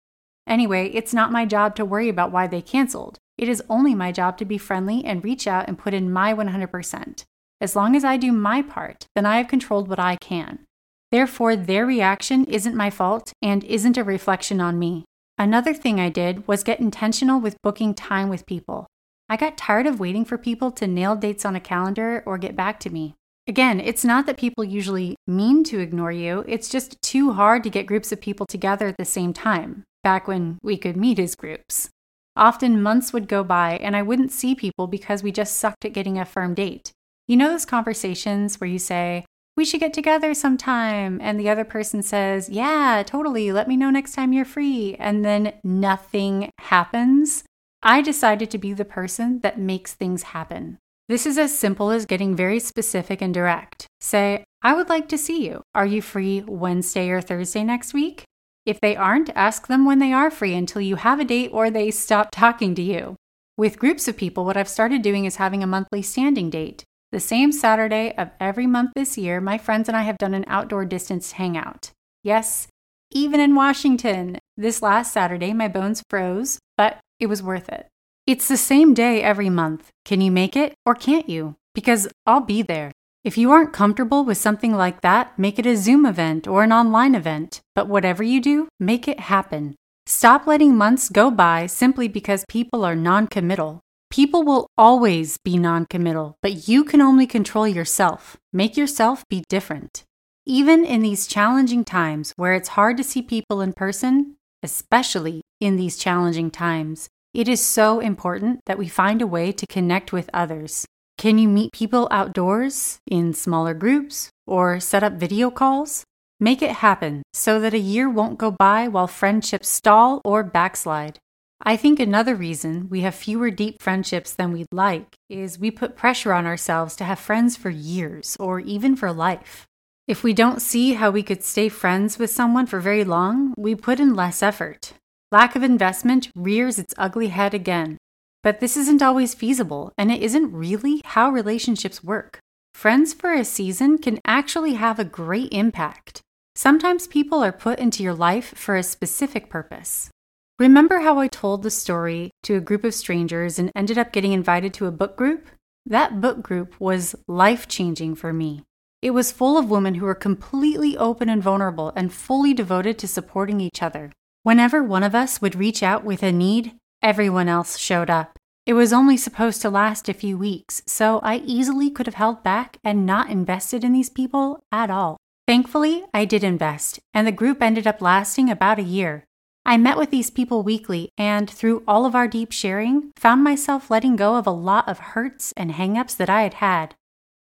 Anyway, 0.48 0.90
it's 0.94 1.14
not 1.14 1.32
my 1.32 1.46
job 1.46 1.76
to 1.76 1.86
worry 1.86 2.10
about 2.10 2.32
why 2.32 2.48
they 2.48 2.62
canceled. 2.62 3.18
It 3.38 3.50
is 3.50 3.64
only 3.70 3.96
my 3.96 4.12
job 4.12 4.38
to 4.38 4.46
be 4.46 4.58
friendly 4.58 5.04
and 5.06 5.24
reach 5.24 5.48
out 5.48 5.68
and 5.68 5.78
put 5.78 5.94
in 5.94 6.12
my 6.12 6.34
100%. 6.34 7.24
As 7.62 7.76
long 7.76 7.96
as 7.96 8.04
I 8.04 8.18
do 8.18 8.32
my 8.32 8.62
part, 8.62 9.06
then 9.16 9.26
I 9.26 9.38
have 9.38 9.48
controlled 9.48 9.88
what 9.88 10.00
I 10.00 10.18
can. 10.18 10.66
Therefore, 11.12 11.56
their 11.56 11.86
reaction 11.86 12.46
isn't 12.46 12.76
my 12.76 12.90
fault 12.90 13.34
and 13.42 13.64
isn't 13.64 13.98
a 13.98 14.04
reflection 14.04 14.62
on 14.62 14.78
me. 14.78 15.06
Another 15.38 15.74
thing 15.74 16.00
I 16.00 16.10
did 16.10 16.48
was 16.48 16.64
get 16.64 16.80
intentional 16.80 17.40
with 17.40 17.62
booking 17.64 17.94
time 17.94 18.30
with 18.30 18.46
people. 18.46 18.88
I 19.28 19.38
got 19.38 19.58
tired 19.58 19.88
of 19.88 20.00
waiting 20.00 20.26
for 20.26 20.38
people 20.38 20.72
to 20.72 20.88
nail 20.88 21.16
dates 21.16 21.46
on 21.46 21.56
a 21.56 21.60
calendar 21.60 22.24
or 22.26 22.38
get 22.38 22.56
back 22.56 22.80
to 22.82 22.90
me. 22.90 23.16
Again, 23.50 23.80
it's 23.80 24.06
not 24.06 24.28
that 24.28 24.38
people 24.38 24.64
usually 24.64 25.16
mean 25.26 25.64
to 25.64 25.80
ignore 25.80 26.12
you, 26.12 26.46
it's 26.48 26.70
just 26.70 27.02
too 27.02 27.34
hard 27.34 27.64
to 27.64 27.72
get 27.72 27.88
groups 27.88 28.12
of 28.12 28.22
people 28.22 28.46
together 28.46 28.86
at 28.86 28.98
the 28.98 29.06
same 29.06 29.34
time, 29.34 29.86
back 30.04 30.28
when 30.28 30.60
we 30.62 30.78
could 30.78 30.96
meet 30.96 31.18
as 31.18 31.34
groups. 31.34 31.90
Often 32.36 32.84
months 32.84 33.12
would 33.12 33.28
go 33.28 33.44
by 33.44 33.78
and 33.78 33.96
I 33.96 34.04
wouldn't 34.04 34.32
see 34.32 34.54
people 34.54 34.86
because 34.86 35.24
we 35.24 35.32
just 35.32 35.58
sucked 35.58 35.84
at 35.84 35.94
getting 35.94 36.20
a 36.20 36.26
firm 36.26 36.54
date. 36.54 36.92
You 37.28 37.38
know 37.38 37.50
those 37.50 37.66
conversations 37.66 38.62
where 38.62 38.70
you 38.70 38.78
say, 38.78 39.26
we 39.58 39.66
should 39.66 39.80
get 39.80 39.94
together 39.94 40.36
sometime. 40.36 41.20
And 41.20 41.40
the 41.40 41.50
other 41.50 41.66
person 41.66 42.04
says, 42.04 42.50
Yeah, 42.50 43.02
totally. 43.04 43.52
Let 43.52 43.68
me 43.68 43.76
know 43.76 43.90
next 43.90 44.14
time 44.14 44.32
you're 44.32 44.46
free. 44.46 44.96
And 45.00 45.26
then 45.26 45.54
nothing 45.64 46.52
happens. 46.60 47.44
I 47.82 48.04
decided 48.04 48.52
to 48.52 48.60
be 48.60 48.74
the 48.74 48.86
person 48.86 49.40
that 49.40 49.60
makes 49.60 49.96
things 49.96 50.22
happen. 50.22 50.78
This 51.10 51.26
is 51.26 51.40
as 51.40 51.58
simple 51.58 51.90
as 51.90 52.06
getting 52.06 52.36
very 52.36 52.60
specific 52.60 53.20
and 53.20 53.34
direct. 53.34 53.88
Say, 54.00 54.44
I 54.62 54.76
would 54.76 54.90
like 54.90 55.10
to 55.10 55.18
see 55.18 55.44
you. 55.44 55.64
Are 55.74 55.86
you 55.86 56.04
free 56.04 56.44
Wednesday 56.46 57.10
or 57.10 57.20
Thursday 57.20 57.64
next 57.64 57.96
week? 57.96 58.26
If 58.64 58.80
they 58.80 58.96
aren't, 58.96 59.32
ask 59.36 59.66
them 59.66 59.86
when 59.86 59.98
they 59.98 60.14
are 60.14 60.30
free 60.30 60.54
until 60.54 60.82
you 60.82 60.98
have 60.98 61.20
a 61.20 61.26
date 61.26 61.50
or 61.52 61.72
they 61.72 61.90
stop 61.90 62.30
talking 62.32 62.76
to 62.76 62.84
you. 62.84 63.16
With 63.58 63.80
groups 63.80 64.08
of 64.08 64.18
people, 64.18 64.46
what 64.46 64.56
I've 64.56 64.70
started 64.70 65.02
doing 65.02 65.26
is 65.26 65.38
having 65.38 65.64
a 65.64 65.68
monthly 65.68 66.04
standing 66.04 66.52
date. 66.52 66.84
The 67.12 67.20
same 67.20 67.52
Saturday 67.52 68.14
of 68.16 68.30
every 68.40 68.68
month 68.68 68.92
this 68.96 69.18
year, 69.18 69.42
my 69.42 69.58
friends 69.58 69.88
and 69.88 69.98
I 69.98 70.04
have 70.04 70.20
done 70.20 70.36
an 70.36 70.46
outdoor 70.46 70.86
distance 70.86 71.32
hangout. 71.32 71.90
Yes, 72.24 72.68
even 73.10 73.40
in 73.40 73.56
Washington. 73.56 74.38
This 74.56 74.84
last 74.84 75.12
Saturday, 75.12 75.54
my 75.54 75.70
bones 75.70 76.04
froze, 76.08 76.60
but 76.78 77.00
it 77.20 77.26
was 77.26 77.42
worth 77.42 77.68
it. 77.68 77.88
It's 78.30 78.48
the 78.48 78.58
same 78.58 78.94
day 78.94 79.24
every 79.24 79.50
month. 79.50 79.90
Can 80.06 80.22
you 80.22 80.30
make 80.30 80.56
it 80.56 80.76
or 80.86 80.94
can't 80.94 81.28
you? 81.28 81.56
Because 81.74 82.08
I'll 82.28 82.42
be 82.42 82.62
there. 82.62 82.92
If 83.24 83.40
you 83.40 83.50
aren't 83.50 83.74
comfortable 83.74 84.24
with 84.24 84.38
something 84.38 84.76
like 84.76 85.02
that, 85.02 85.40
make 85.40 85.58
it 85.58 85.66
a 85.66 85.76
Zoom 85.76 86.06
event 86.06 86.48
or 86.48 86.62
an 86.62 86.72
online 86.72 87.16
event. 87.16 87.62
But 87.74 87.88
whatever 87.88 88.22
you 88.22 88.40
do, 88.40 88.68
make 88.80 89.08
it 89.08 89.20
happen. 89.20 89.74
Stop 90.06 90.46
letting 90.46 90.78
months 90.78 91.10
go 91.10 91.32
by 91.32 91.66
simply 91.66 92.08
because 92.08 92.46
people 92.48 92.86
are 92.86 92.96
non 92.96 93.26
committal. 93.26 93.82
People 94.12 94.44
will 94.44 94.68
always 94.78 95.40
be 95.44 95.58
non 95.58 95.88
committal, 95.88 96.36
but 96.44 96.68
you 96.68 96.84
can 96.84 97.02
only 97.02 97.26
control 97.26 97.68
yourself. 97.68 98.38
Make 98.54 98.78
yourself 98.78 99.24
be 99.28 99.44
different. 99.50 100.04
Even 100.46 100.86
in 100.86 101.02
these 101.02 101.26
challenging 101.26 101.84
times 101.84 102.34
where 102.36 102.54
it's 102.54 102.78
hard 102.78 102.96
to 102.98 103.04
see 103.04 103.24
people 103.24 103.60
in 103.60 103.74
person, 103.74 104.36
especially 104.62 105.42
in 105.60 105.78
these 105.78 105.98
challenging 105.98 106.52
times, 106.52 107.10
it 107.34 107.48
is 107.48 107.64
so 107.64 108.00
important 108.00 108.62
that 108.66 108.78
we 108.78 108.88
find 108.88 109.22
a 109.22 109.28
way 109.28 109.52
to 109.52 109.68
connect 109.68 110.12
with 110.12 110.30
others. 110.34 110.86
Can 111.18 111.38
you 111.38 111.50
meet 111.50 111.74
people 111.74 112.08
outdoors, 112.12 113.00
in 113.06 113.34
smaller 113.34 113.74
groups, 113.74 114.30
or 114.48 114.80
set 114.80 115.04
up 115.04 115.14
video 115.14 115.52
calls? 115.52 116.04
Make 116.40 116.62
it 116.62 116.78
happen 116.78 117.24
so 117.34 117.60
that 117.60 117.74
a 117.74 117.80
year 117.80 118.10
won't 118.10 118.40
go 118.40 118.52
by 118.52 118.88
while 118.88 119.08
friendships 119.08 119.68
stall 119.68 120.22
or 120.24 120.44
backslide. 120.44 121.20
I 121.62 121.76
think 121.76 122.00
another 122.00 122.36
reason 122.36 122.88
we 122.90 123.02
have 123.02 123.14
fewer 123.14 123.52
deep 123.52 123.82
friendships 123.82 124.32
than 124.32 124.54
we'd 124.54 124.68
like 124.72 125.16
is 125.30 125.60
we 125.60 125.72
put 125.72 125.98
pressure 125.98 126.32
on 126.32 126.46
ourselves 126.46 126.96
to 126.96 127.04
have 127.04 127.20
friends 127.20 127.58
for 127.58 127.70
years 127.70 128.38
or 128.40 128.62
even 128.62 128.96
for 128.96 129.12
life. 129.12 129.66
If 130.08 130.24
we 130.24 130.34
don't 130.34 130.62
see 130.62 130.94
how 130.94 131.12
we 131.12 131.22
could 131.22 131.44
stay 131.44 131.68
friends 131.68 132.18
with 132.18 132.30
someone 132.30 132.66
for 132.66 132.80
very 132.80 133.04
long, 133.04 133.54
we 133.58 133.76
put 133.76 134.00
in 134.00 134.16
less 134.16 134.42
effort. 134.42 134.94
Lack 135.32 135.56
of 135.56 135.62
investment 135.62 136.32
rears 136.34 136.80
its 136.80 136.96
ugly 136.98 137.28
head 137.28 137.54
again. 137.54 137.98
But 138.42 138.60
this 138.60 138.76
isn't 138.76 139.04
always 139.04 139.36
feasible, 139.36 139.92
and 139.96 140.12
it 140.12 140.24
isn't 140.24 140.52
really 140.52 141.04
how 141.06 141.30
relationships 141.30 142.04
work. 142.04 142.40
Friends 142.74 143.14
for 143.14 143.34
a 143.34 143.46
season 143.46 144.00
can 144.00 144.20
actually 144.26 144.74
have 144.74 144.98
a 144.98 145.06
great 145.06 145.52
impact. 145.52 146.22
Sometimes 146.56 147.06
people 147.06 147.44
are 147.44 147.52
put 147.52 147.78
into 147.78 148.02
your 148.02 148.16
life 148.16 148.58
for 148.58 148.76
a 148.76 148.82
specific 148.82 149.52
purpose. 149.52 150.10
Remember 150.58 151.02
how 151.02 151.20
I 151.20 151.28
told 151.28 151.62
the 151.62 151.70
story 151.70 152.32
to 152.44 152.56
a 152.56 152.62
group 152.62 152.84
of 152.84 152.96
strangers 152.96 153.60
and 153.60 153.72
ended 153.76 154.00
up 154.00 154.12
getting 154.12 154.34
invited 154.34 154.74
to 154.76 154.88
a 154.88 154.92
book 154.92 155.16
group? 155.16 155.48
That 155.86 156.20
book 156.22 156.42
group 156.42 156.80
was 156.80 157.16
life 157.28 157.68
changing 157.68 158.16
for 158.16 158.34
me. 158.34 158.64
It 159.04 159.12
was 159.12 159.32
full 159.32 159.60
of 159.60 159.70
women 159.70 159.96
who 159.96 160.06
were 160.06 160.16
completely 160.16 160.98
open 160.98 161.30
and 161.30 161.42
vulnerable 161.44 161.94
and 161.96 162.12
fully 162.12 162.54
devoted 162.54 162.98
to 162.98 163.08
supporting 163.08 163.62
each 163.62 163.84
other. 163.84 164.12
Whenever 164.50 164.82
one 164.82 165.04
of 165.04 165.14
us 165.14 165.40
would 165.44 165.54
reach 165.54 165.84
out 165.84 166.04
with 166.04 166.24
a 166.24 166.32
need, 166.32 166.74
everyone 167.04 167.48
else 167.48 167.78
showed 167.78 168.10
up. 168.10 168.40
It 168.66 168.74
was 168.74 168.92
only 168.92 169.16
supposed 169.16 169.62
to 169.62 169.70
last 169.70 170.10
a 170.10 170.14
few 170.16 170.40
weeks, 170.40 170.82
so 170.88 171.20
I 171.20 171.44
easily 171.46 171.92
could 171.92 172.08
have 172.08 172.16
held 172.16 172.42
back 172.42 172.78
and 172.84 173.06
not 173.06 173.30
invested 173.30 173.84
in 173.84 173.94
these 173.94 174.10
people 174.10 174.60
at 174.72 174.90
all. 174.90 175.18
Thankfully, 175.48 176.04
I 176.16 176.26
did 176.26 176.44
invest, 176.44 177.00
and 177.14 177.28
the 177.28 177.32
group 177.32 177.62
ended 177.62 177.86
up 177.86 178.02
lasting 178.02 178.50
about 178.50 178.80
a 178.80 178.82
year. 178.98 179.24
I 179.68 179.78
met 179.78 180.00
with 180.00 180.10
these 180.10 180.32
people 180.32 180.64
weekly 180.64 181.12
and, 181.16 181.48
through 181.48 181.84
all 181.88 182.08
of 182.08 182.16
our 182.16 182.28
deep 182.28 182.52
sharing, 182.52 183.12
found 183.18 183.44
myself 183.44 183.92
letting 183.92 184.16
go 184.16 184.34
of 184.34 184.48
a 184.48 184.62
lot 184.70 184.90
of 184.90 185.14
hurts 185.14 185.54
and 185.58 185.74
hangups 185.74 186.18
that 186.18 186.28
I 186.28 186.42
had 186.42 186.56
had. 186.56 186.96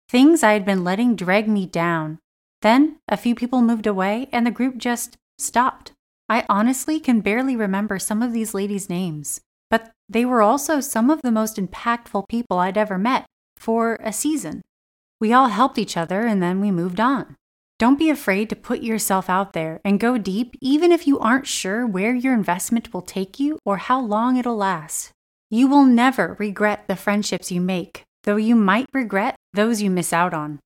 Things 0.09 0.43
I 0.43 0.51
had 0.51 0.65
been 0.65 0.83
letting 0.83 1.15
drag 1.15 1.47
me 1.47 1.67
down. 1.67 2.19
Then, 2.61 2.97
a 3.07 3.15
few 3.15 3.33
people 3.33 3.61
moved 3.61 3.87
away 3.87 4.27
and 4.33 4.45
the 4.45 4.51
group 4.51 4.75
just 4.75 5.15
stopped. 5.37 5.93
I 6.29 6.45
honestly 6.49 6.99
can 6.99 7.21
barely 7.21 7.55
remember 7.55 7.99
some 7.99 8.21
of 8.21 8.33
these 8.33 8.53
ladies' 8.53 8.89
names, 8.89 9.41
but 9.69 9.91
they 10.09 10.25
were 10.25 10.41
also 10.41 10.79
some 10.79 11.09
of 11.09 11.21
the 11.21 11.31
most 11.31 11.57
impactful 11.57 12.27
people 12.27 12.59
I'd 12.59 12.77
ever 12.77 12.97
met 12.97 13.25
for 13.55 13.97
a 14.01 14.11
season. 14.11 14.63
We 15.19 15.33
all 15.33 15.47
helped 15.47 15.77
each 15.77 15.97
other 15.97 16.21
and 16.21 16.43
then 16.43 16.61
we 16.61 16.71
moved 16.71 16.99
on. 16.99 17.35
Don't 17.79 17.99
be 17.99 18.09
afraid 18.09 18.49
to 18.49 18.55
put 18.55 18.81
yourself 18.81 19.29
out 19.29 19.53
there 19.53 19.79
and 19.85 19.99
go 19.99 20.17
deep, 20.17 20.55
even 20.61 20.91
if 20.91 21.05
you 21.05 21.19
aren't 21.19 21.47
sure 21.47 21.85
where 21.85 22.13
your 22.13 22.33
investment 22.33 22.93
will 22.93 23.03
take 23.03 23.39
you 23.39 23.59
or 23.65 23.77
how 23.77 23.99
long 23.99 24.37
it'll 24.37 24.57
last. 24.57 25.11
You 25.49 25.67
will 25.67 25.85
never 25.85 26.35
regret 26.39 26.87
the 26.87 26.95
friendships 26.95 27.51
you 27.51 27.61
make, 27.61 28.03
though 28.23 28.35
you 28.35 28.55
might 28.55 28.87
regret 28.93 29.35
those 29.53 29.81
you 29.81 29.89
miss 29.89 30.11
out 30.11 30.33
on. 30.33 30.59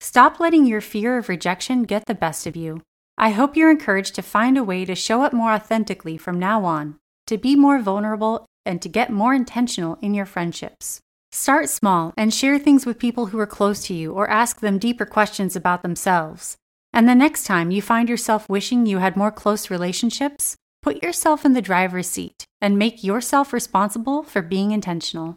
Stop 0.00 0.40
letting 0.40 0.66
your 0.66 0.80
fear 0.80 1.18
of 1.18 1.28
rejection 1.28 1.84
get 1.84 2.06
the 2.06 2.14
best 2.14 2.46
of 2.46 2.56
you. 2.56 2.80
I 3.16 3.30
hope 3.30 3.56
you're 3.56 3.70
encouraged 3.70 4.14
to 4.16 4.22
find 4.22 4.58
a 4.58 4.64
way 4.64 4.84
to 4.84 4.94
show 4.94 5.22
up 5.22 5.32
more 5.32 5.52
authentically 5.52 6.16
from 6.16 6.38
now 6.38 6.64
on, 6.64 6.96
to 7.26 7.38
be 7.38 7.54
more 7.54 7.78
vulnerable, 7.78 8.46
and 8.66 8.82
to 8.82 8.88
get 8.88 9.10
more 9.10 9.34
intentional 9.34 9.98
in 10.02 10.14
your 10.14 10.26
friendships. 10.26 11.00
Start 11.30 11.68
small 11.68 12.12
and 12.16 12.32
share 12.32 12.58
things 12.58 12.86
with 12.86 12.98
people 12.98 13.26
who 13.26 13.38
are 13.38 13.46
close 13.46 13.84
to 13.86 13.94
you 13.94 14.12
or 14.12 14.28
ask 14.30 14.60
them 14.60 14.78
deeper 14.78 15.04
questions 15.04 15.56
about 15.56 15.82
themselves. 15.82 16.56
And 16.92 17.08
the 17.08 17.14
next 17.14 17.44
time 17.44 17.70
you 17.70 17.82
find 17.82 18.08
yourself 18.08 18.48
wishing 18.48 18.86
you 18.86 18.98
had 18.98 19.16
more 19.16 19.32
close 19.32 19.70
relationships, 19.70 20.56
put 20.82 21.02
yourself 21.02 21.44
in 21.44 21.52
the 21.52 21.62
driver's 21.62 22.08
seat 22.08 22.46
and 22.60 22.78
make 22.78 23.02
yourself 23.02 23.52
responsible 23.52 24.22
for 24.22 24.42
being 24.42 24.70
intentional. 24.70 25.36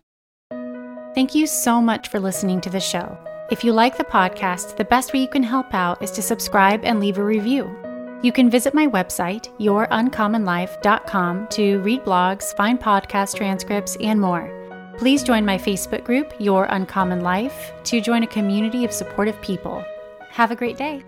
Thank 1.16 1.34
you 1.34 1.48
so 1.48 1.82
much 1.82 2.10
for 2.10 2.20
listening 2.20 2.62
to 2.62 2.70
the 2.70 2.80
show. 2.80 3.18
If 3.50 3.64
you 3.64 3.72
like 3.72 3.98
the 3.98 4.04
podcast, 4.04 4.76
the 4.76 4.84
best 4.84 5.14
way 5.14 5.22
you 5.22 5.28
can 5.30 5.42
help 5.42 5.74
out 5.74 6.02
is 6.02 6.12
to 6.12 6.22
subscribe 6.22 6.84
and 6.84 7.00
leave 7.00 7.18
a 7.18 7.24
review. 7.24 7.74
You 8.22 8.34
can 8.34 8.50
visit 8.50 8.74
my 8.74 8.88
website, 8.88 9.48
youruncommonlife.com, 9.58 11.48
to 11.48 11.80
read 11.80 12.04
blogs, 12.04 12.54
find 12.58 12.78
podcast 12.78 13.38
transcripts, 13.38 13.96
and 14.02 14.20
more. 14.20 14.52
Please 14.98 15.24
join 15.24 15.46
my 15.46 15.58
Facebook 15.58 16.04
group, 16.04 16.34
Your 16.40 16.66
Uncommon 16.66 17.22
Life, 17.22 17.72
to 17.86 18.02
join 18.02 18.24
a 18.24 18.28
community 18.28 18.84
of 18.84 18.92
supportive 18.92 19.40
people. 19.42 19.82
Have 20.30 20.52
a 20.52 20.56
great 20.56 20.76
day. 20.76 21.04